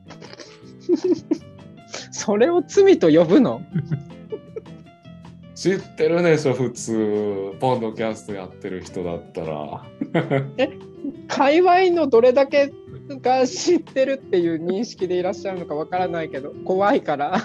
[2.12, 3.62] それを罪と呼ぶの？
[5.54, 7.54] 知ってるでしょ普通。
[7.60, 9.84] ポッドキャストやってる人だったら。
[11.28, 12.72] 界隈のどれだけ
[13.08, 17.36] が知ってるっていう認識でいらっしゃるのかわからないけど、怖いから。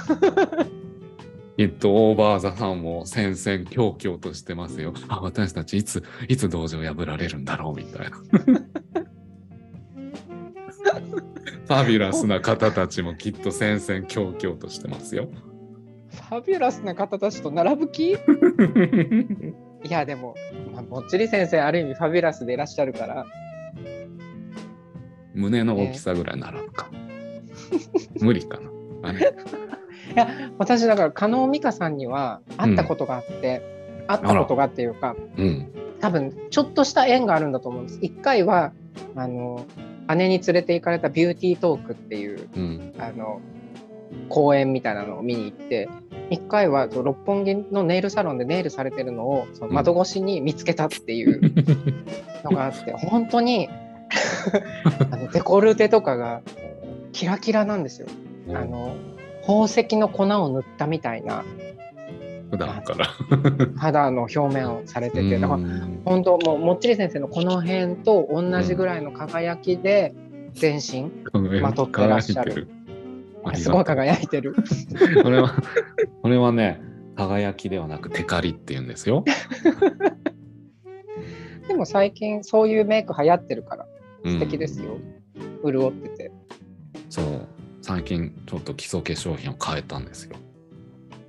[1.57, 4.93] きっとオーバーザさんも戦々恐々としてますよ。
[5.07, 8.17] あ、私たちいつ、いつ道場破られるんだろうみたいな。
[11.65, 15.29] ファビュラスな方たちもきっと戦々恐々としてますよ。
[16.11, 18.11] ファビュラスな方たちと並ぶ気？
[18.13, 18.17] い
[19.89, 20.35] や、でも、
[20.73, 23.25] まあ、ぼっちり先生、ある意味ファビュラスでいらっしゃるから、
[25.33, 26.89] 胸の大きさぐらいならんか。
[28.19, 28.69] 無理かな。
[29.09, 29.33] あれ
[30.57, 33.61] 私だから加納美香さんには会ったことがあって、
[34.07, 35.71] 会ったことがっていうかうん。
[36.01, 37.99] 多分ちょっとした縁があるんだと思うんです。
[38.01, 38.73] 一回は
[39.15, 39.65] あの
[40.15, 42.93] 姉に連れて行かれたビューティートークっていううん。
[42.99, 43.41] あの
[44.29, 45.89] 公演みたいなのを見に行って
[46.29, 51.53] 一回は六本木のネイルサロンでネイルされてるのをその窓越しに見つけたっていう
[52.43, 53.69] のがあって、 本当に
[55.11, 56.41] あのデコルテとかが
[57.11, 58.07] キラキラなんですよ。
[58.49, 58.95] あの
[59.47, 61.43] 宝石の粉を塗ったみたいな
[62.51, 63.07] 普段から。
[63.77, 70.13] 肌の表面をされててだからうん本当もうもっちり先生のこの辺と同じぐらいの輝きで
[70.53, 71.11] 全身、
[71.61, 72.67] まとってらっしゃる。
[73.55, 74.55] すごい輝いてる。
[75.21, 75.53] これは、
[76.21, 76.81] これはね、
[77.15, 79.23] 輝きではなくテカリって言うんですよ。
[81.67, 83.87] でも最近そういうメイク流行ってるから
[84.23, 84.97] うん素敵ですよ。
[85.63, 86.31] 潤ってて。
[87.09, 87.47] そう。
[87.85, 90.35] 最近ちょっと基礎化粧品を変えたんですよ。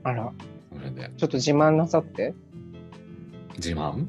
[0.04, 0.32] あら、
[0.74, 1.10] それで。
[1.18, 2.34] ちょっと自慢なさって？
[3.56, 4.06] 自慢？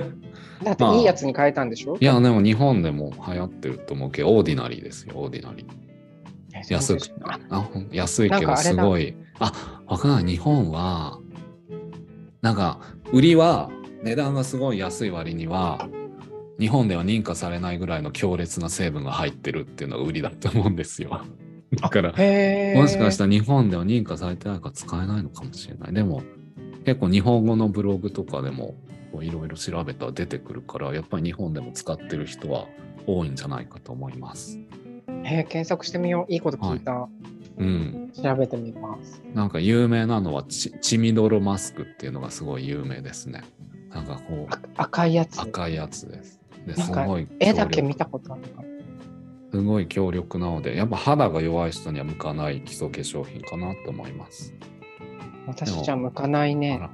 [0.64, 6.72] だってまあいいやつに変えたんでしょ、いや、でも日本でも流行ってると思うけど、 Ordinary ですよ、 Ordinary。
[6.72, 9.14] 安くあ安いけどすごい。
[9.38, 9.52] あ、
[9.86, 10.32] わかんない。
[10.32, 11.18] 日本は、
[12.40, 12.80] なんか、
[13.12, 13.70] 売りは
[14.02, 15.90] 値段がすごい安い割には、
[16.58, 21.20] 日本では認可されないぐらいの強烈な成分が入ってるっていうのが売りだと思うんですよ。
[21.80, 25.94] だから、へもしかしたらら日本では認可されてないから使えないのかもしれない。
[25.94, 26.22] でも、
[26.84, 28.74] 結構日本語のブログとかでも、
[29.20, 32.66] いろいろ調べたら出てくるから、やっぱり日本でも使ってる人は
[33.06, 34.58] 多いんじゃないかと思います。
[35.24, 36.32] へー検索してみよう。
[36.32, 37.08] いいこと聞いた。
[37.58, 38.10] うん。
[38.14, 39.22] 調べてみます。
[39.34, 43.42] なんか有名なのはチチミドロマスクっていうのがすごい有名ですね。
[43.90, 45.40] なんかこうあ赤いやつ。
[45.40, 46.40] 赤いやつです。
[46.66, 48.71] ですごい絵だけ見たことあるから。
[49.52, 54.54] すごい強力なので、やっぱ肌が弱い人には向かない基礎化粧品かなと思います。
[55.46, 56.78] 私じゃ向かないあね。
[56.80, 56.90] ら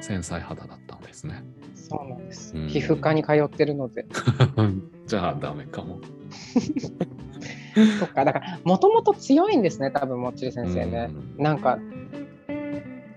[0.00, 1.44] 繊細肌だったんですね。
[1.74, 2.68] そうなんですうん。
[2.68, 4.06] 皮膚科に通ってるので。
[5.06, 6.00] じゃあダメかも。
[8.00, 11.10] そっか、だから、もともと強いんですね、多分もっちり先生ね。
[11.36, 11.78] なんか、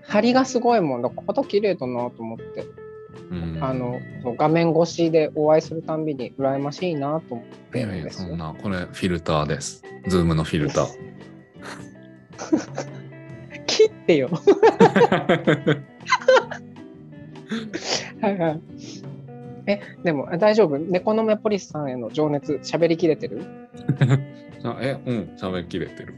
[0.04, 1.10] 張りがすごいもんだ。
[1.26, 2.64] 肌綺麗だなと思って。
[3.60, 4.00] あの、
[4.36, 8.28] 画面越しでお会いするたんびに羨ましいなと思ってるんですよ。
[8.28, 9.82] そんな、これフィルターです。
[10.06, 10.86] ズームのフィルター。
[13.66, 14.28] 切ってよ。
[18.20, 18.60] はいはい。
[19.66, 20.76] え、でもあ大丈夫？
[20.78, 23.42] 猫のメポリスさんへの情熱、喋りきれてる？
[24.64, 26.14] あえ、うん、喋りきれてる。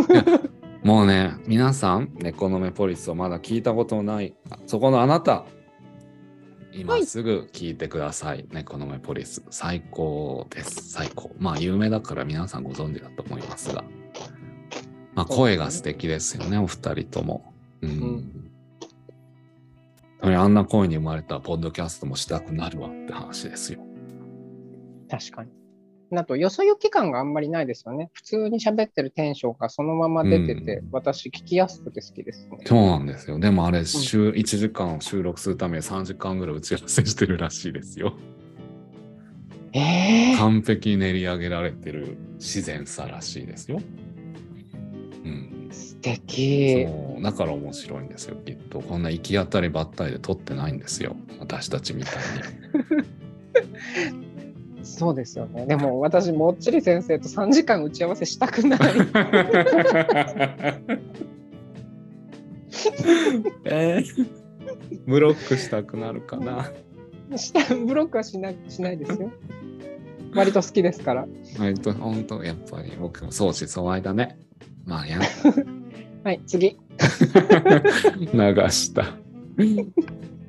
[0.82, 5.44] もうね、皆さん、猫のメポリスをまだ聞いたことのない、あそこのあなた、
[6.78, 8.46] 今はいすぐ聞いてください。
[8.52, 9.42] 猫のメポリス。
[9.50, 10.90] 最高です。
[10.90, 11.34] 最高。
[11.36, 13.82] まあ、有名だから皆さんご存知だと思いますが。
[15.14, 17.52] まあ、声が素敵ですよね、お二人とも。
[17.82, 17.90] うん。
[17.90, 18.50] ん
[20.20, 23.80] それあんな声に生まれたらポッドキャストもしたくなるわって話ですよ。
[25.10, 25.57] 確かに。
[26.16, 28.10] あと、よそ行き感があんまりないですよね。
[28.12, 32.58] 普通に喋ってるテンションがそのまま出てて、うん私聞きやすくて好きですね。
[32.64, 33.38] そうなんですよ。
[33.38, 38.14] でもあれ、週1時間収録するために3時間ぐらい打ち合わせしてるらしいですよ。
[39.72, 43.80] えー、完璧に練り上げられてる自然さらしいですよ。
[45.24, 45.68] うん。
[45.70, 46.86] 素敵。
[46.86, 47.22] そう。
[47.22, 48.80] だから面白いんですよ、きっと。
[48.80, 51.16] こんな行き当たりばったりで撮ってないんですよ。
[51.38, 52.14] 私たちみたい
[54.98, 55.64] そうですよね。
[55.66, 58.80] でも私、もっちり先生と3時間打ち合わせしたくない。
[58.80, 58.84] に。
[63.64, 64.28] えー
[65.06, 66.70] ブロックしたくなるかな。
[67.36, 69.30] したブロックはしなしないですよ。
[70.34, 71.26] 割と好きですから。
[71.58, 74.38] 割と本当やっぱり僕も相思相愛だね。
[74.84, 75.18] まあや
[76.24, 76.76] はい、次。
[78.20, 78.38] 流
[78.70, 79.14] した。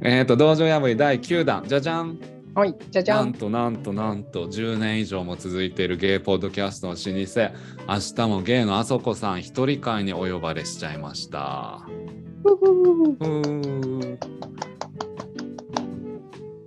[0.02, 2.20] えっと、道場破り第9弾、じゃじゃん。
[2.60, 3.28] はい、じゃじゃん。
[3.28, 7.54] なんとなんとなんと10年以上も続いているゲイポッドキャストの老舗、
[7.88, 11.88] 明日もゲイのあそこさん一人会にお呼ばれしちゃいました。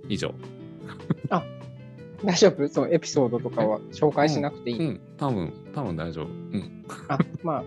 [0.09, 0.33] 以上。
[2.25, 2.67] 大丈夫？
[2.67, 4.79] そう、エピソードとかは紹介しなくていい。
[4.79, 6.25] うん、多分、多分大丈夫。
[6.25, 6.83] うん。
[7.07, 7.63] あ、まあ、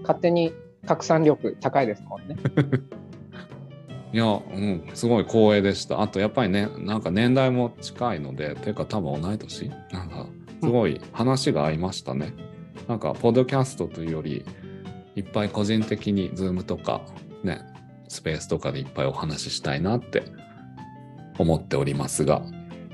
[0.00, 0.54] 勝手に
[0.86, 2.36] 拡散力高いですもんね。
[4.14, 6.00] いや、うん、すごい光栄でした。
[6.00, 9.70] あと、やっぱりね、なんか年代も近いので、ていうか多分同い年？
[9.90, 10.28] なんか、
[10.62, 12.32] すごい話が合いましたね。
[12.86, 14.44] なんか、ポッドキャストというより、
[15.16, 17.00] いっぱい個人的に、ズームとか、
[17.42, 17.62] ね、
[18.06, 20.22] スペースとかでいっぱいお話ししたいなって
[21.36, 22.42] 思っておりますが、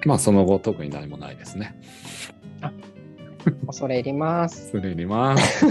[0.06, 1.78] まあ、その後、特に何もないですね。
[2.62, 2.72] あ
[3.66, 4.68] 恐れ入ります。
[4.68, 5.66] 失礼入ります。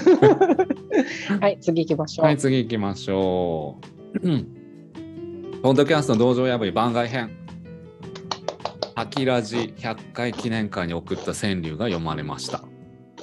[1.42, 2.26] はい、次行きましょう。
[2.28, 3.80] はい、次行きましょ
[4.22, 4.30] う。
[4.30, 4.59] うん。
[5.62, 7.32] ポッドキャスト道場破り番外編。
[8.96, 12.64] パキラジ100回記念会に送った川柳が読まれました。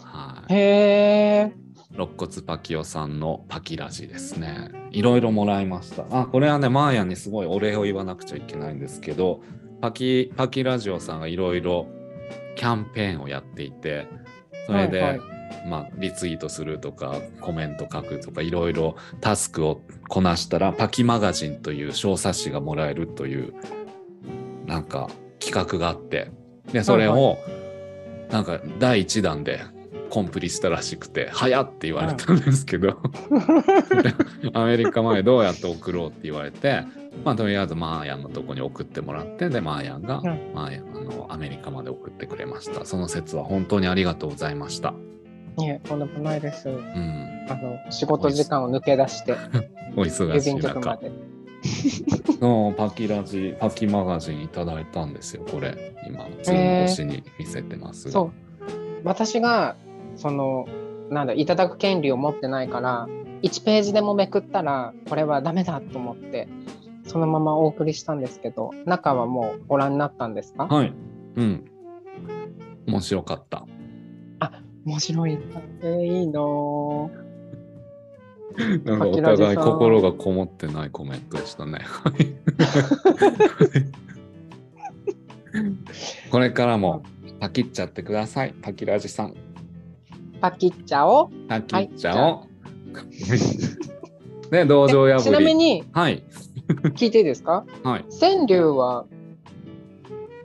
[0.03, 0.53] はい。
[0.53, 1.53] へえ。
[1.95, 4.71] 肋骨パキオさんのパキラジですね。
[4.91, 6.05] いろいろもらいました。
[6.11, 9.41] あ、これはね、マーヤンにすごいお礼を言わなくちゃいけないんですけど、
[9.81, 11.87] パキ、パキラジオさんがいろいろ
[12.57, 14.09] キャンペーンをやっていて、
[14.67, 15.36] それで、はい
[15.67, 23.55] まあ、リツイートするとか、コメント書くとか、いろいろタスクをこなしたら、パキマガジンという小冊子がもらえるという、
[24.67, 26.31] なんか企画があって、
[26.73, 27.39] で、それはいを、
[28.31, 29.61] なんか第1弾で
[30.11, 32.99] コンプリしたらしくて、早って言われたんですけど、
[34.55, 36.85] アメリカまでどうやって送ろうって言われて、
[37.25, 42.85] まあ、とりあえずマーヤンのとこに送ってもらって、で、マーヤンが、うんマーヤンあのアメリカまで送ってくれました。
[42.85, 44.95] その説は本当にありがとうございました。
[45.59, 46.69] いえ、とんでもないです。
[46.69, 47.47] うん。
[47.49, 49.33] あの仕事時間を抜け出して
[49.97, 50.69] お忙郵しい中。
[50.69, 51.11] 便局まで。
[52.41, 55.95] のパキラジ、パキマガジンいただいたんですよ、これ。
[56.07, 58.13] 今、ズーム越しに見せてますが。
[58.13, 58.31] そう。
[59.05, 59.77] 私が
[60.17, 60.67] その
[61.11, 63.07] なんだいただく権利を持ってないから
[63.43, 66.49] 1ページでもめくったらこれはダメだと思って
[67.05, 70.65] そのままお送りしたんですけど中はもうご覧になったんですか？
[70.67, 70.93] はい。
[71.37, 71.65] うん。
[72.89, 73.65] 面白かった。
[74.87, 75.39] 面白い。
[75.83, 77.11] えー、いいの
[78.85, 81.81] なんかお互い心がこもってないコメントでしたね。
[81.83, 82.27] は い
[86.31, 87.03] これからも
[87.41, 88.55] パキっちゃってください。
[88.63, 89.35] パキラジさん。
[90.41, 91.31] パキッチャを？
[91.49, 92.49] パキっちゃおう。
[94.51, 95.23] で、 道場破り。
[95.23, 96.23] ちなみにはい。
[96.95, 97.65] 聞いていいですか？
[97.85, 98.05] はい。
[98.21, 99.07] 川柳は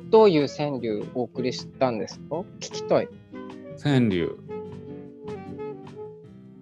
[0.10, 2.39] どういう川柳をお送りしたんですか？
[2.60, 3.08] 聞きたい。
[3.82, 4.38] 川柳。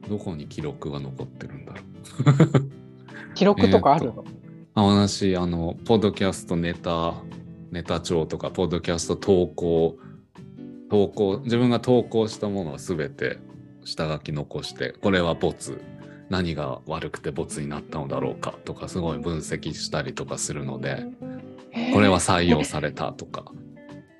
[0.07, 2.69] どこに記録が残ってるんだろう。
[3.35, 4.23] 記録とかあるの、
[4.73, 7.15] あ私、あの、ポッドキャストネタ、
[7.71, 9.97] ネタ帳とか、ポッドキャスト投稿、
[10.89, 13.37] 投稿、自分が投稿したものはすべて
[13.83, 15.81] 下書き残して、これはボツ、
[16.29, 21.05] 何が悪くてボツになったのだろうかとか、すごい分析したりとかするので、
[21.93, 23.51] これは採用されたとか。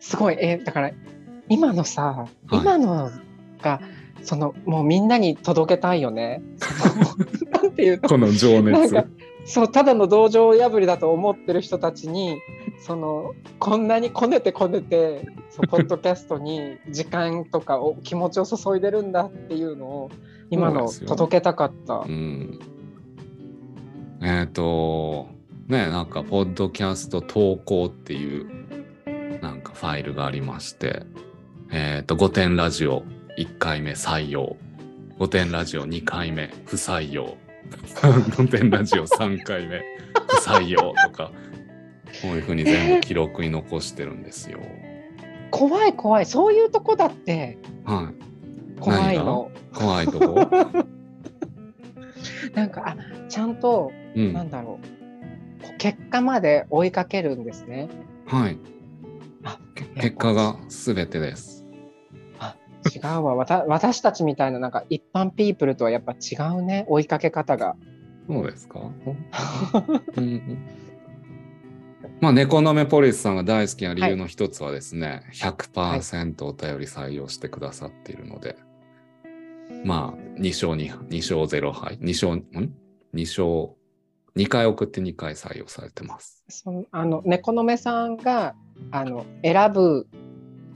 [0.01, 0.91] すごい、えーだから
[1.49, 3.11] 今のさ、はい今の
[3.61, 3.81] が
[4.21, 6.41] そのもうみんなに届けたいよね。
[7.51, 8.09] なんていうの？
[8.09, 9.07] この情熱。
[9.45, 12.39] そうただの道場破りだと思ってる人たちに
[12.81, 20.11] そのこんなにこねてこねてそうポッドキャストに時間とかを気持ちを注いでるんだっていうのを
[20.51, 22.07] 今の届けたかったう。
[22.07, 22.59] ん。
[24.21, 25.27] えっ、と、
[25.67, 28.49] ね、なんか、ポッドキャスト投稿っていう、
[29.41, 31.03] なんかファイルがありまして、
[31.71, 33.03] えっ、と、5点ラジオ
[33.37, 34.57] 1回目採用、
[35.19, 37.37] 5点ラジオ2回目不採用、
[37.71, 39.79] 5点ラジオ3回目
[40.27, 41.31] 不採用とか、
[42.21, 44.59] こういうふうに全部記録に残してるんですよ。
[45.51, 48.79] 怖い怖いそういうとこだってはい。
[48.79, 49.51] 怖いの。
[49.73, 50.49] 怖いとこ？
[52.53, 52.97] なんかあ
[53.27, 54.33] ちゃんとうん。
[54.33, 57.89] なんだろう結果まで追いかけるんですね。
[58.25, 58.57] はい。
[59.43, 59.59] あ
[59.95, 61.58] 結果が全てです。
[62.95, 63.35] 違うわ。
[63.35, 66.85] わた私たちみたいななんか一般ピープルとはやっぱ違うね。
[66.87, 67.75] 追いかけ方が。
[68.27, 68.79] そうですか？
[70.15, 70.57] うん。
[72.21, 78.57] まあ、ネコノメポリスさんが大好きな理由の一つはですね、100%お便り採用してくださっているので、
[79.85, 82.73] まあ、2勝2、2勝0敗、2勝、ん
[83.13, 83.75] ?2 勝、
[84.35, 86.43] 2回送って2回採用されてます。
[86.49, 88.53] そのあの猫の目さんが
[88.91, 90.07] あの選ぶ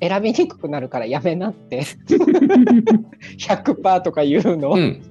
[0.07, 1.83] 選びにくくなるからやめなって
[3.37, 5.01] 100%とか言うの、うん。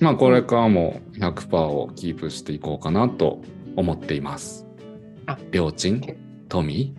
[0.00, 3.40] まあ、これからも100%をキープしていこうかなと
[3.76, 4.66] 思っています。
[5.26, 6.00] ありょうちん？
[6.48, 6.94] 富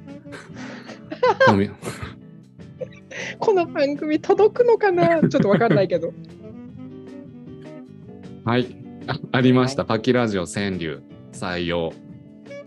[1.45, 1.69] 富
[3.39, 5.19] この番組届くのかな？
[5.29, 6.13] ちょっとわかんないけど
[8.45, 8.67] はい。
[9.07, 9.85] あありました。
[9.85, 11.93] パキラジオ川柳採用。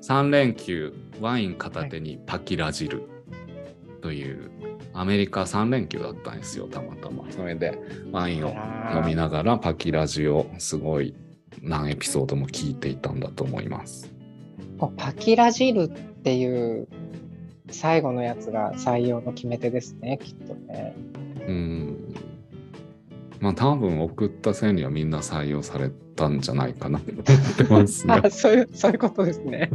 [0.02, 3.02] 3連休ワイン片手にパキラジル
[4.00, 4.50] という
[4.92, 7.24] アメリカ3連休だったんですよ、たまたま。
[7.30, 7.78] それで
[8.10, 8.50] ワインを
[8.94, 11.14] 飲みながらパキラジをすごい
[11.62, 14.10] 何エピソードも聞いていたんだと思います。
[14.96, 16.88] パキラジルっていう
[17.70, 20.94] 最後のやつが採用の決め手ですねきっとね。
[21.46, 22.14] うん。
[23.40, 28.06] まあ多分送った際にはみんな採用されたんじゃないかなと思ってます。
[28.40, 29.70] そういうそういうことですね。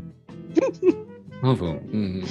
[1.41, 2.23] 多分、うん。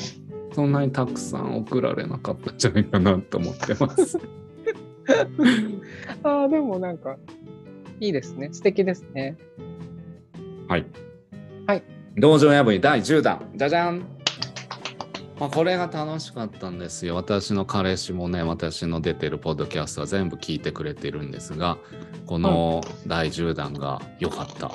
[0.54, 4.18] そんなにたくさん送られなかったんじゃないかなと思ってます。
[6.22, 7.16] ああ、でもなんか、
[8.00, 8.48] いいですね。
[8.52, 9.36] 素敵ですね。
[10.68, 10.86] はい。
[11.66, 11.82] はい。
[12.16, 13.50] 道場破り第10弾。
[13.54, 14.02] じゃじゃん。
[15.38, 17.16] まあ、これが楽しかったんですよ。
[17.16, 21.78] 私の彼氏もね、私の出てるポッドキャストは全部聞いてくれてるんですが、
[22.26, 24.70] この第10弾が良かった。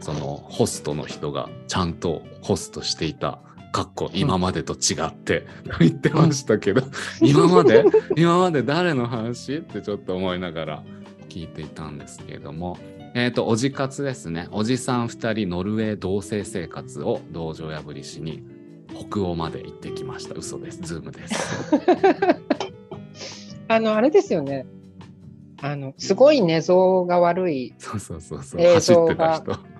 [0.00, 3.40] そのホストの人がちゃんとホストしていた。
[3.72, 5.46] かっこ今までと違って、
[5.80, 6.82] 言ってましたけど、
[7.22, 7.84] 今まで？
[8.16, 9.56] 今まで誰の話？
[9.56, 10.82] ってちょっと思いながら
[11.30, 12.76] 聞いていたんですけれども、
[13.14, 14.48] えっ、と、おじ活ですね。
[14.52, 18.42] おじさん2人ノルウェー同棲生活を道場破りしに
[19.10, 20.34] 北欧まで行ってきました。
[20.34, 20.80] 嘘です。
[20.82, 21.70] ズームです。
[23.68, 24.66] あの、あれですよね。
[25.62, 27.74] あの、すごい寝相が悪い。
[27.78, 28.60] そうそうそうそう。
[28.60, 29.71] 映走ってた人。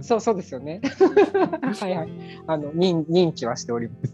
[0.00, 0.80] そうそうですよね。
[1.80, 2.08] はいはい。
[2.46, 4.12] あの、認認知はしております。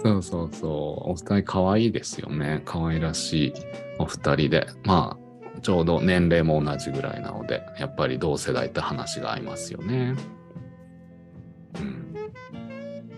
[0.02, 1.10] そうそうそう。
[1.10, 2.62] お二人可愛いですよね。
[2.64, 3.52] 可愛らしい
[3.98, 4.66] お二人で。
[4.84, 5.18] ま
[5.56, 10.14] あ、ちょうど年齢も同じぐらいなので、やっぱり同世代って話が合いますよね。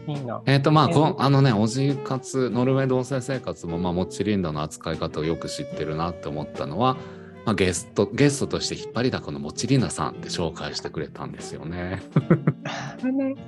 [0.06, 0.14] うん。
[0.14, 0.42] いいな。
[0.46, 6.96] えっ、とまあえーこあのねおじ活ノルウェー同棲生活もまあモッチリンダの扱い方をよく知ってるなって思ったのは、
[7.44, 12.02] まあ、ゲストゲストとして引っ張りだこのモッチリンダさんって紹介してくれたんですよね。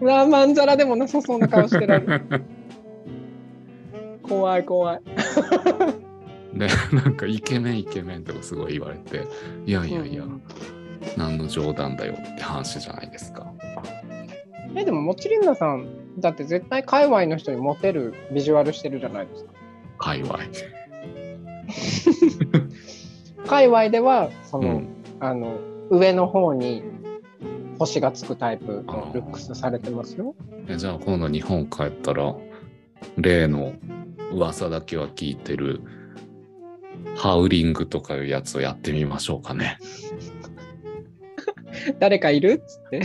[0.00, 2.22] うわ、まんざらでもなさそうな顔してる。
[4.22, 5.00] 怖い怖い。
[6.54, 9.26] でなんかイケメンイケメンとかすごい言われて
[9.64, 10.42] いやいやいや、うん
[11.16, 13.52] 何の冗談だよって話じゃないですか。
[14.74, 15.86] え、でも、もちりんなさん、
[16.18, 19.52] だって絶対界隈の人にモテるビジュアルしてるじゃないですか。
[19.98, 20.38] 界隈。
[23.46, 24.88] 界隈では、その、うん、
[25.20, 25.58] あの、
[25.90, 26.82] 上の方に
[27.78, 30.34] 星がつくタイプのルックスされてますよ。
[30.68, 32.34] えじゃあ今度日本帰ったら
[33.18, 33.72] 例の
[34.32, 35.80] 噂だけは聞いてる
[37.16, 39.78] ハウリングとかいうやつをやってみましょうかね。
[41.98, 42.62] 誰かいる？
[42.62, 43.02] っつって。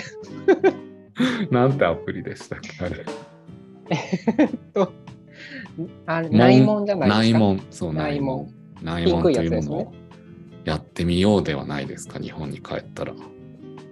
[1.52, 3.06] なんてアプリでしたっけあれ。
[4.74, 4.92] と
[6.06, 7.24] あれ内門じゃないですか？
[7.24, 7.62] 内門。
[7.72, 8.54] そう、内内門門。
[8.84, 9.94] 内門というものを
[10.68, 13.14] やってみようではないですか、日本に帰ったら。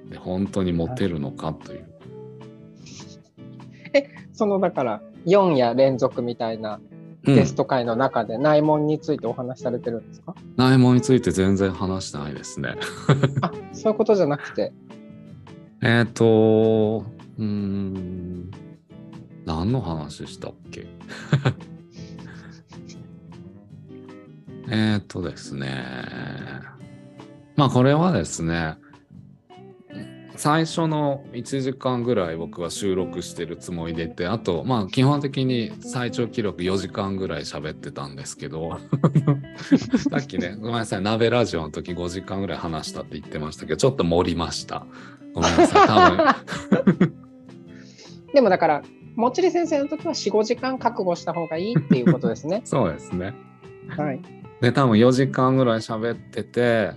[0.10, 1.86] で本当にモテるのかという。
[4.34, 6.82] そのだから4夜連続みたいな
[7.26, 12.76] うんゲスト会の中で内門についてお話しされてるんですか、内門について全然話してないですね。
[13.42, 14.74] あそういうことじゃなくて？
[15.82, 17.06] えっと、
[17.40, 18.52] うーん、
[19.46, 20.86] 何の話したっけ？
[24.70, 25.86] えっとですね。
[27.56, 28.78] まあこれはですね、
[30.36, 38.78] 最初の1時間ぐらい僕は収録してるつもりでいて、あと、まあ基本的に最長記録4時間ぐらい喋ってたんですけど、
[40.10, 44.86] さっきね、ごめんなさい、鍋ラジオの時5時間ぐらい話したって言ってましたけど、ちょっと盛りました。
[45.34, 46.10] ごめんなさい、多
[46.92, 47.16] 分。
[48.34, 48.84] でもだから
[49.16, 53.34] もっちり先生の時は45時間覚悟した方がいいっていうことですね そうですね。
[53.96, 54.20] はい
[54.66, 56.92] で、多分4時間ぐらい喋ってて、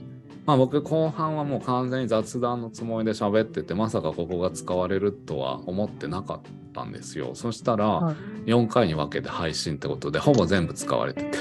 [0.47, 6.41] まあ僕後半はもう完全に雑談のつもりで喋ってて、まさかここが使われるとは思ってなかっ
[6.73, 7.35] たんですよ。
[7.35, 8.13] そしたらは
[8.47, 11.39] い4回に分けて配信ってことで、ほぼ全部使われてて。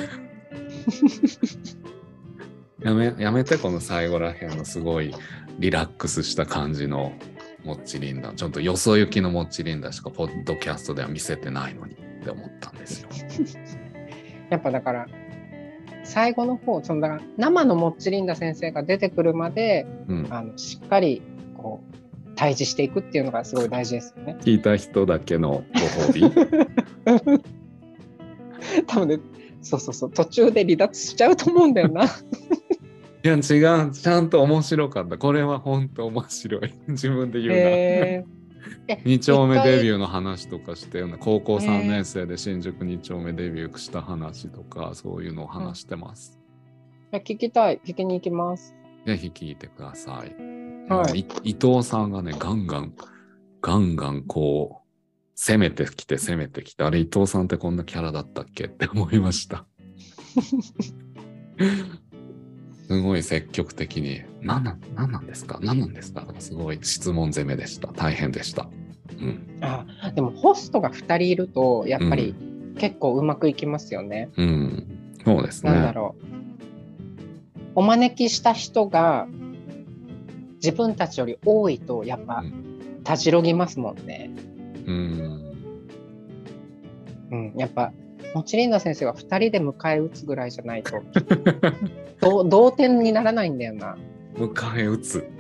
[2.83, 5.15] やめ、やめてこの最後らへんのすごい
[5.59, 7.13] リラックスした感じの
[7.63, 8.33] モッチリンダ。
[8.33, 13.07] ちょっとよそ行きのモッチリンダしかポッドキャストでは見せてないのにって思ったんですよ。
[14.51, 15.07] やっぱだから
[16.07, 20.27] 最後の方そのだから生のもっちりんだ先生が出てくるまでうん。
[20.29, 21.21] あのしっかり
[21.57, 21.97] こう
[22.35, 24.37] 対峙していくっていうのがすごい大事ですよね。
[24.41, 26.21] 聞いた人だけのご褒美？
[28.87, 29.19] 多分ね
[29.61, 32.05] そうそうそう途中で離脱しちゃうと思うんだよな。
[32.05, 32.07] い
[33.23, 33.41] や違う
[33.91, 38.36] ちゃんと面白かったこれは本当面白い自分で言うな、へーえ
[38.87, 46.39] 2丁目デビューの話とかして高校3年生で新宿2丁目デビューした話とかそういうのを話してます、
[47.11, 47.79] 聞きたい。
[47.85, 48.77] 聞きに行きます。
[49.05, 50.35] ぜひ聞いてください、
[50.89, 52.93] はい伊藤さんがねガンガン
[53.61, 54.87] ガンガンこう
[55.35, 59.65] 攻めてきて攻めてきてあれ伊藤さんってこんなキャラだったっけって思いました
[62.87, 64.21] すごい積極的に。
[64.41, 65.59] 何なん何なんですか？
[65.61, 66.25] 何なんですか？
[66.39, 67.89] すごい質問攻めでした。
[67.93, 68.69] 大変でした。
[69.19, 69.57] うん。
[69.61, 69.85] あ
[70.15, 72.35] でもホストが2人いるとやっぱり
[72.77, 74.29] 結構うまくいきますよね。
[74.37, 74.87] うん。
[75.25, 75.71] そうですね。
[75.71, 76.25] なんだろう。
[77.75, 79.27] お招きした人が
[80.55, 83.01] 自分たちより多いとやっぱうん。
[83.03, 84.31] たじろぎますもんね。
[84.85, 85.55] うん。
[87.31, 87.91] うん、やっぱ
[88.37, 91.01] モチリンダ先生は2人で迎え撃つぐらいじゃないと
[92.47, 93.97] 同点にならないんだよな。
[94.35, 95.27] 迎え撃つ。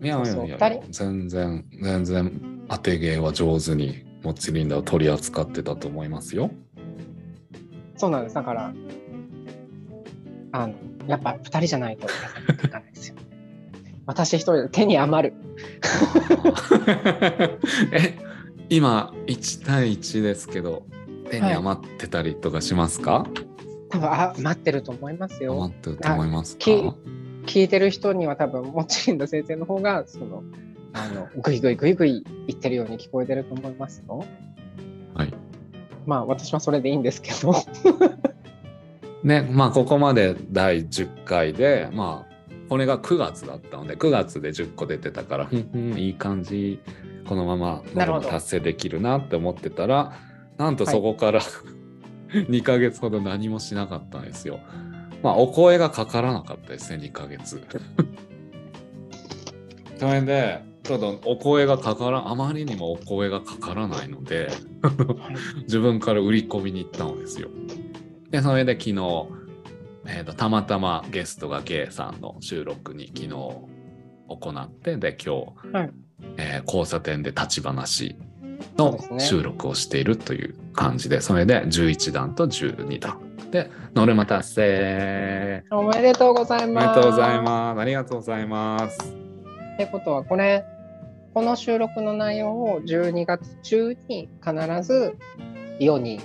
[0.00, 6.52] いやいやいや全然、全然当て芸は上手にモッチリンダを取り扱ってたと思いますよ。
[7.96, 8.72] そうなんですだから
[10.52, 10.74] あの
[11.08, 13.16] やっぱ2人じゃないといかないですよ。
[14.06, 15.34] 私一人で手に余る。
[17.92, 18.14] え、
[18.72, 20.86] 今1対1ですけど、
[21.30, 23.26] 手に余ってたりとかしますか、
[23.90, 25.52] 多分あ待ってると思いますよ。
[25.52, 26.64] 余ってると思いますか？
[26.64, 30.42] き聞いてる人には多分モチリンダ先生の方がその
[30.94, 34.24] あのグイグイグイグイ言ってるように聞こえてると思いますよ。
[35.14, 35.34] はい。
[36.06, 37.54] まあ私はそれでいいんですけど。
[39.22, 42.32] ね、まあここまで第10回で、まあ
[42.70, 46.80] これが9月だったので、9月で10個出てたから、ふんふんいい感じ、
[47.26, 47.82] このまま
[48.20, 50.12] 達成できるなって思ってたら、
[50.58, 51.40] なんとそこから、
[52.32, 54.60] 2ヶ月ほど何もしなかったんですよ。
[55.22, 57.62] まあお声がかからなかったですね、2ヶ月。
[59.98, 64.48] それで、ちょっとお声がかからあまりにもお声がかからないので、
[65.62, 67.48] 自分から売り込みに行ったのですよ。
[68.30, 69.26] で、それで昨日、
[70.04, 73.68] えーとたまたまゲストがゲイさんの収録に昨日行
[74.50, 75.92] って、で、今日、はい
[76.36, 78.16] えー交差点で立ち話
[78.76, 83.18] の収録をしているという感じで、それで11段と12段。
[83.50, 85.64] で、ノルマ達成。
[85.70, 86.96] おめでとうございおめます。
[86.96, 87.80] でとうございます。
[87.80, 88.98] ありがとうございます。
[89.74, 90.64] ってことはこれ
[91.34, 95.16] この収録の内容を12月中に必ず
[95.78, 96.20] 世に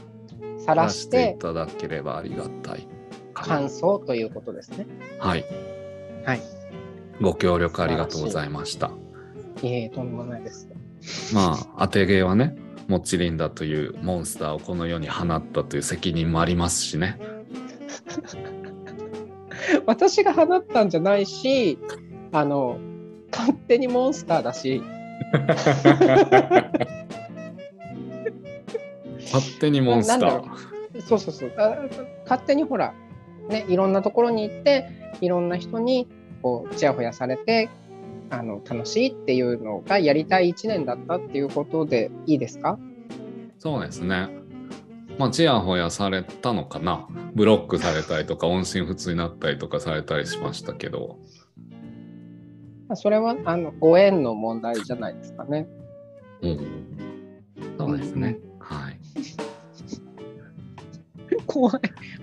[0.59, 2.87] さらしていてただければありがたい。
[3.33, 4.85] 感想ということですね。
[5.19, 5.45] はい。
[6.25, 6.41] はい。
[7.21, 8.91] ご協力ありがとうございました。
[9.61, 10.69] いえとんでもないです。
[11.33, 12.55] まあ当て芸はね
[12.87, 17.17] モッチリンダというモンスターをこの世に放ったという責任もありますしね。
[19.85, 21.77] 私が放ったんじゃないし、
[22.31, 22.77] あの
[23.31, 24.81] 勝手にモンスターだし、
[29.23, 31.01] 勝手にモンスター。
[31.01, 31.53] そうそうそう。
[31.57, 31.77] あ
[32.23, 32.93] 勝手にほら
[33.49, 34.89] ねいろんなところに行って
[35.21, 36.07] いろんな人に
[36.41, 37.69] こうちやほやされて
[38.29, 42.77] あの楽しいっていうのがやりたい1年だったっていうことでいいですか？
[43.59, 44.29] そうですね。
[45.17, 47.07] まあちやほやされたのかな。
[47.33, 51.17] ブロックされたりとか音信不通になったりとかされたりしましたけど。
[52.87, 55.67] まあそれはあのご縁の問題じゃないですかね。
[56.41, 56.67] うん。
[57.77, 58.99] そうですね、はい。
[61.47, 61.73] 怖い。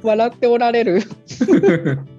[0.03, 1.01] 笑っておられる。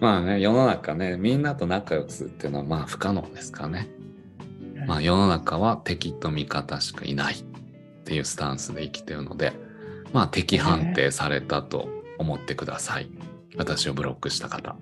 [0.00, 3.88] まあね世の中ねみんなと仲良くするっていうのはまあ不可能ですからね
[4.86, 7.42] まあ世の中は敵と味方しかいないっ
[8.04, 9.52] ていうスタンスで生きてるので
[10.12, 11.88] まあ敵判定されたと
[12.18, 13.10] 思ってください
[13.56, 14.76] 私をブロックした方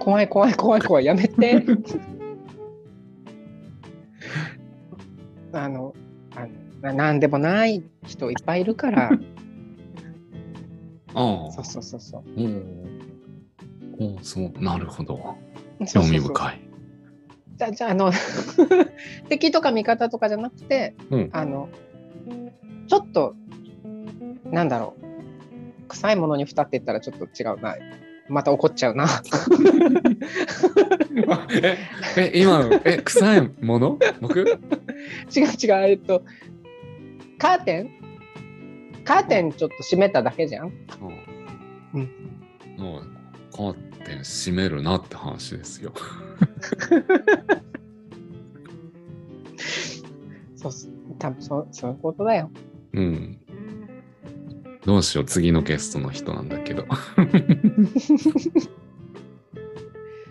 [0.00, 1.04] 怖い怖い怖い怖い。
[1.04, 1.62] やめて。
[5.52, 5.94] あの、
[6.82, 9.10] あのんでもない人いっぱいいるから。
[11.12, 12.22] ああそうそうそうそう。
[12.36, 12.79] お
[14.00, 15.36] おそうなるほど。
[15.92, 16.60] 興味深い。
[17.56, 18.10] じゃあじゃああの
[19.28, 21.30] 敵とか味方とかじゃなくて、うん。
[21.32, 21.68] あの
[22.88, 23.34] ちょっと
[24.44, 25.00] なんだろう。
[25.88, 27.76] 臭いものに蓋って言ったらちょっと違うな。
[28.28, 29.06] また怒っちゃうな。
[32.16, 33.98] ええ今のえ臭いもの？
[34.20, 34.40] 僕？
[34.40, 34.50] 違う違う。
[35.90, 36.22] えっと
[37.38, 37.90] カーテン？
[39.04, 40.72] カーテンちょっと閉めただけじゃん。
[41.94, 42.08] うん。
[42.78, 43.02] もう
[43.52, 45.92] カーテン閉めるなって話ですよ。
[50.56, 50.72] そう
[51.18, 52.50] 多分そうそういうことだよ。
[52.94, 53.38] うん。
[54.84, 56.86] どうしよう次のゲストの人なんだけど。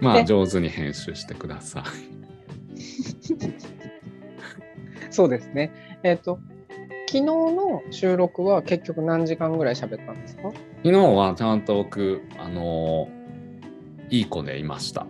[0.01, 1.83] まあで上手に編集してください。
[5.11, 5.71] そうですね。
[6.03, 6.39] えっと
[7.07, 10.51] 昨日の収録は結局何時間ぐらい喋ったんですか？
[10.83, 13.18] 昨日はちゃんと僕あのー
[14.09, 15.07] いい子でいました。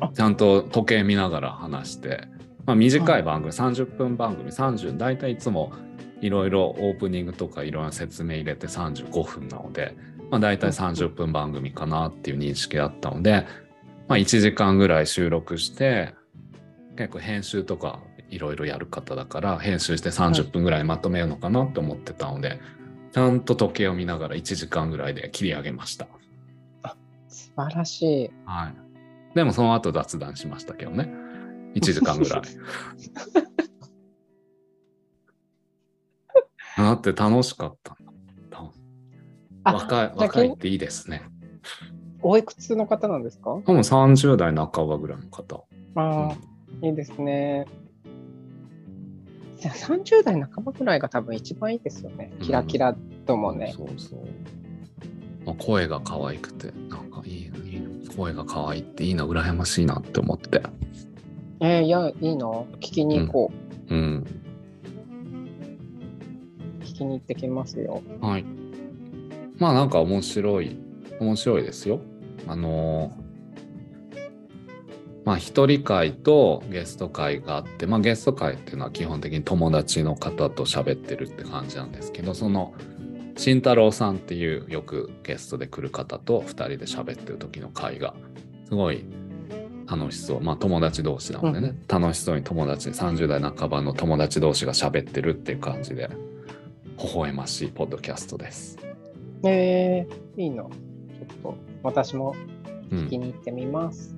[0.00, 0.10] あ。
[0.14, 2.28] ちゃんと時計見ながら話して、
[2.66, 5.72] まあ、短い番組、30分番組30大体いつも
[6.20, 9.96] いろいろオープニングとかいろんな説明入れて35分なので、
[10.30, 13.46] まあ、大体30分番組かなっていう認識だったので、
[14.08, 16.14] まあ、1時間ぐらい収録して
[16.96, 18.00] 結構編集とか
[18.30, 22.60] いろいろやる方だから編集して30分ぐらいまとめるのかなって思ってたので、
[23.12, 26.06] ちゃんと時計を見ながら1時間ぐらいで切り上げました。
[27.56, 28.74] 素晴らしいはい。
[29.34, 31.12] でもその後雑談しましたけどね。
[31.74, 32.42] 1時間ぐらい。
[36.76, 37.96] だって楽しかった
[39.64, 41.22] 若い若いっていいですね。
[42.20, 43.50] おいくつの方なんですか？
[43.50, 45.64] 多分30代半ばぐらいの方。
[45.94, 46.36] ああ、
[46.86, 47.66] いいですね。
[49.56, 52.32] じゃあ30代半ばぐらいが多分一番いいですよね。
[52.40, 52.96] キラキラ
[53.26, 53.72] ともね。
[53.76, 54.20] そうそう。
[55.44, 57.90] まあ、声が可愛くて、なんかいいの、いいの。
[58.14, 60.62] 声が可愛いっていいな、羨ましいなって思って。
[61.60, 62.66] えーいや、いいの？
[62.76, 63.52] 聞きに行こ
[63.88, 63.94] う。
[63.94, 64.26] うん。
[66.80, 68.02] 聞きに行ってきますよ。
[68.20, 68.44] はい。
[69.58, 70.76] まあなんか面白い、
[71.20, 72.00] 面白いですよ。
[72.46, 73.22] あのー
[75.24, 82.74] まあ一人会とゲスト会があって、まあゲスト会っていうのは基本的に友達の方と喋ってるって感じなんですけど、その
[83.36, 88.14] 慎太郎さんっていうよくゲストで来る方と二人で喋ってる時の会が
[88.68, 89.04] すごい
[89.86, 90.40] 楽しそう。
[90.40, 96.10] まあ友達同士なのでね、楽しそうに友達、30代半ばの友達同士が喋ってるっていう感じで、
[96.98, 98.78] 微笑ましいポッドキャストです。
[99.44, 100.70] えー、いいの。
[100.70, 102.34] ちょっと私も
[102.90, 104.16] うん聞きに行ってみます。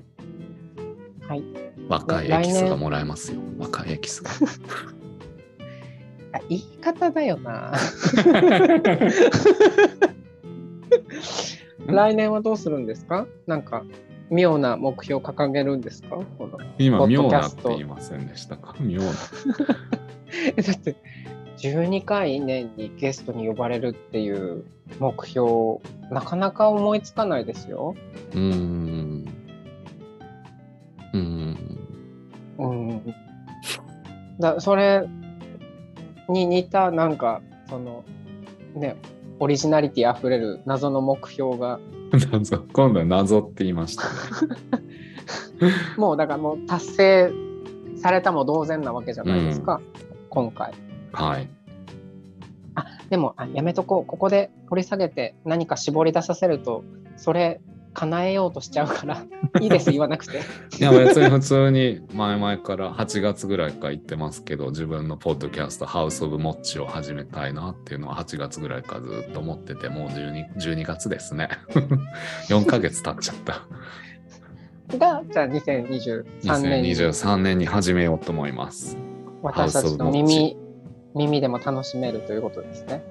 [1.26, 1.42] はい。
[1.88, 3.40] 若いエキスがもらえますよ。
[3.58, 4.30] 若いエキスが。
[6.35, 7.72] あ言い方だよな。
[11.87, 13.26] 来年はどうするんですか？
[13.47, 13.85] なんか
[14.30, 16.16] 妙な目標を掲げるんですか？
[16.39, 18.74] この今、妙なって言いませんでしたか？
[18.80, 19.07] 妙な。
[20.57, 20.97] え だって
[21.59, 24.64] 12回年にゲストに呼ばれるっていう
[24.99, 25.78] 目標
[26.11, 27.95] なかなか思いつかないですよ。
[28.32, 29.24] うーん。
[31.12, 31.57] うーん。
[32.59, 33.14] うん。
[34.41, 35.05] だそれ
[36.28, 38.04] に似たなんかその
[38.74, 38.96] ね
[39.38, 41.80] オリジナリティあふれる謎の目標が
[42.30, 44.10] 謎今度は謎って言いましたね。
[45.96, 47.32] もうだからもう達成
[47.96, 49.80] されたも同然なわけじゃないですか、
[50.28, 50.72] 今回。
[51.12, 51.48] はい。
[52.74, 56.84] あでもあやめとこうここで掘り下げて何か絞り出させると
[57.16, 57.60] それ
[57.95, 59.24] 叶えようとしちゃうから
[59.61, 60.40] いいです言わなくて。
[60.78, 71.49] いや、別に普通に前々から8月ぐらいから言ってますけど、自分のポッドキャスト、ハウス・オブ・モッチを始めたいなっていうのは8月ぐらいからずっと思ってて、もう 12, 12月ですね。
[72.49, 73.62] 4ヶ月経っちゃった。
[74.99, 78.99] がじゃあ2023年に2023年に始めようと思います。
[79.42, 80.57] 私たちの耳
[81.14, 83.03] 耳でも楽しめるということですね。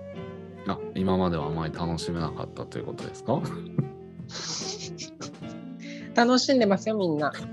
[0.67, 3.41] あ、今まではあまり楽しめなかったということですか？
[6.15, 7.31] 楽しんでますよみんな。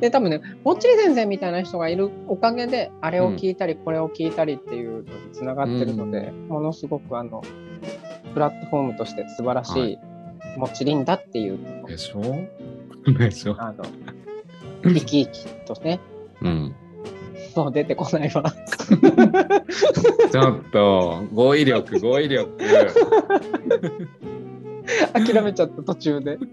[0.00, 7.42] で多分ねもっちり先生みたいな人がいるおかげであれを聞いたりこれを聞いたりっていうのにつながってるので、ものすごくあの
[8.34, 9.98] プラットフォームとして素晴らしはい
[10.58, 12.20] もっちりんだっていうでしょ？
[13.18, 13.56] でしょ？
[13.58, 13.84] あの
[14.82, 16.00] 生き生きとね
[16.42, 16.74] うん。
[17.56, 18.42] もう出てこないわ。
[20.32, 22.50] ちょっと、語彙力、語彙力。
[25.12, 26.38] 諦めちゃった途中で。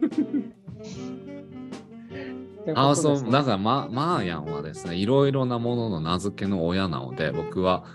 [2.76, 7.86] あそううだからママーヤンはですねいろいろなものの名付けの親なので僕は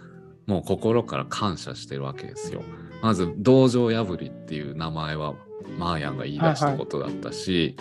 [0.47, 2.62] もう心から感謝してるわけですよ。
[3.03, 5.34] まず道場破りっていう名前は
[5.78, 7.76] マーヤンが言い出したことだったし、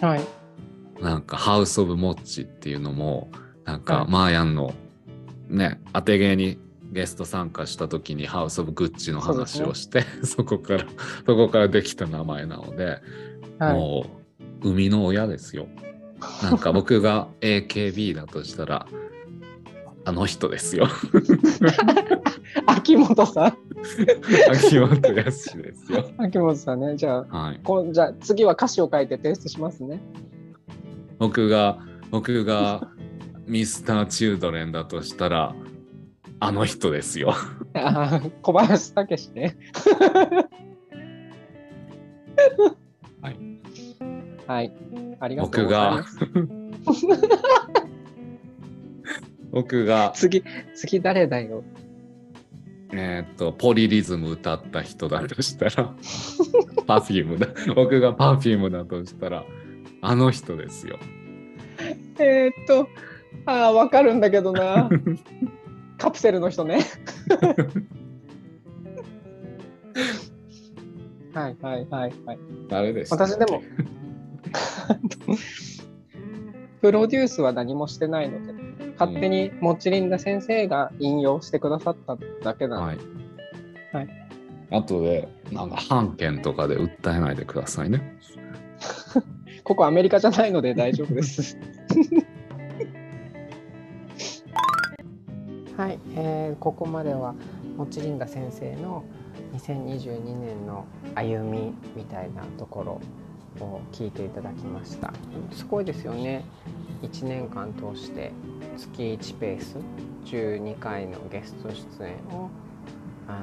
[0.00, 0.20] はい。
[1.00, 3.30] なんかハウス・オブ・モッチっていうのも
[3.64, 4.72] なんかはいマーヤンの
[5.48, 6.58] ね当て芸に
[6.90, 10.86] ゲスト参加した時にハウス・オブ・グッチの話をしてそ,、こから
[11.26, 13.00] そこからできた名前なので、
[13.58, 14.06] はい、も
[14.62, 15.66] う生みの親ですよ。
[16.42, 18.86] なんか僕が AKB だとしたら
[20.04, 20.88] あの人ですよ。
[22.66, 23.58] 秋元さん。
[24.50, 26.08] 秋元康ですよ。
[26.18, 26.96] 秋元さんね。
[26.96, 27.60] じゃあ、はい。
[27.62, 30.00] こんじゃあ次は歌詞を書いて提出しますね。
[31.18, 31.78] 僕が
[32.10, 32.88] 僕が
[33.46, 35.54] ミスター・チュードレンだとしたら
[36.40, 37.34] あの人ですよ。
[38.42, 39.56] 小林武史ね。
[43.20, 43.36] はい。
[44.46, 44.72] はい。
[45.20, 46.18] ありがとう僕ございがます。
[49.50, 51.64] 僕が 次、次誰だよ。
[52.90, 55.94] えーっとポリリズム歌った人だとしたら
[56.86, 57.48] Perfume だ。
[57.74, 59.44] 僕が Perfume だとしたら
[60.00, 60.98] あの人ですよ。
[62.18, 62.88] えー、っと、
[63.46, 64.88] ああ、わかるんだけどな。
[65.98, 66.78] カプセルの人ね。
[71.34, 72.38] はいはいはいはい。
[72.68, 73.62] 誰でしたっけ私でも
[76.80, 78.54] プロデュースは何もしてないので、
[78.98, 82.98] 勝手にモッチリンダ先生が引用してくださっただけなので、
[83.92, 84.06] はい。
[84.06, 84.28] はい。
[84.70, 88.16] 後で、なんか、判件とかで訴えないでくださいね。
[89.64, 91.58] ここアメリカじゃないので大丈夫です。
[95.78, 97.36] はい、えーここまでは
[97.76, 99.04] もちりんが先生の
[99.52, 103.00] 2022年の歩みみたいなとこ
[103.60, 105.12] ろを聞いていただきました。
[105.52, 106.44] すごいですよね。
[107.02, 108.32] 1年間通して
[108.76, 109.76] 月1ペース
[110.24, 112.50] 12回のゲスト出演を
[113.28, 113.40] あ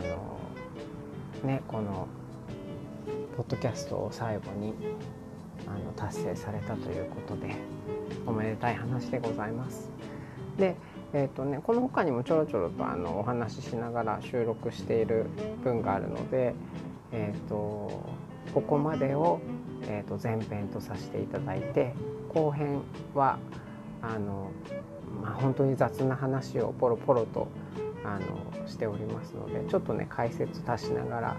[1.41, 2.05] のねこの
[3.37, 4.73] ポッドキャストを最後に
[5.65, 7.55] あの達成されたということで
[8.27, 9.89] おめでたい話でございます。
[10.57, 10.75] で、
[11.13, 15.27] えーとね、この他にもちょろちょろとあのお話ししながら収録している
[15.63, 16.53] 分があるので、
[17.11, 17.55] えー、と
[18.53, 19.39] ここまでを、
[19.83, 21.93] えー、と前編とさせていただいて
[22.29, 22.81] 後編
[23.13, 23.37] は
[24.01, 24.51] あの、
[25.21, 27.47] まあ、本当に雑な話をポロポロと
[28.03, 31.37] あのしておりますのでちょっとね解説足しながら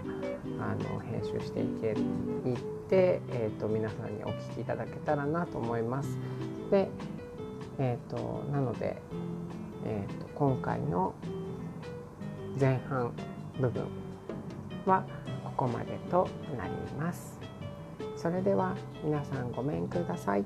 [0.59, 2.57] あの編集していけいっ
[2.89, 6.17] て、えー、と皆さんにお聞きいただけたらなと思います。
[6.71, 6.89] で、
[7.79, 9.01] えー、となので、
[9.87, 11.13] えー、と今回の
[12.59, 13.13] 前半
[13.59, 13.85] 部分
[14.85, 15.05] は
[15.43, 16.27] ここまでと
[16.57, 17.39] なります。
[18.15, 20.45] それでは皆さんごめんください。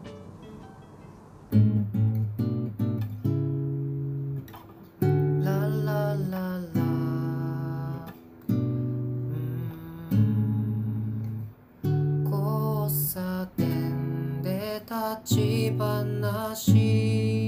[12.23, 17.40] 交差点で立ち話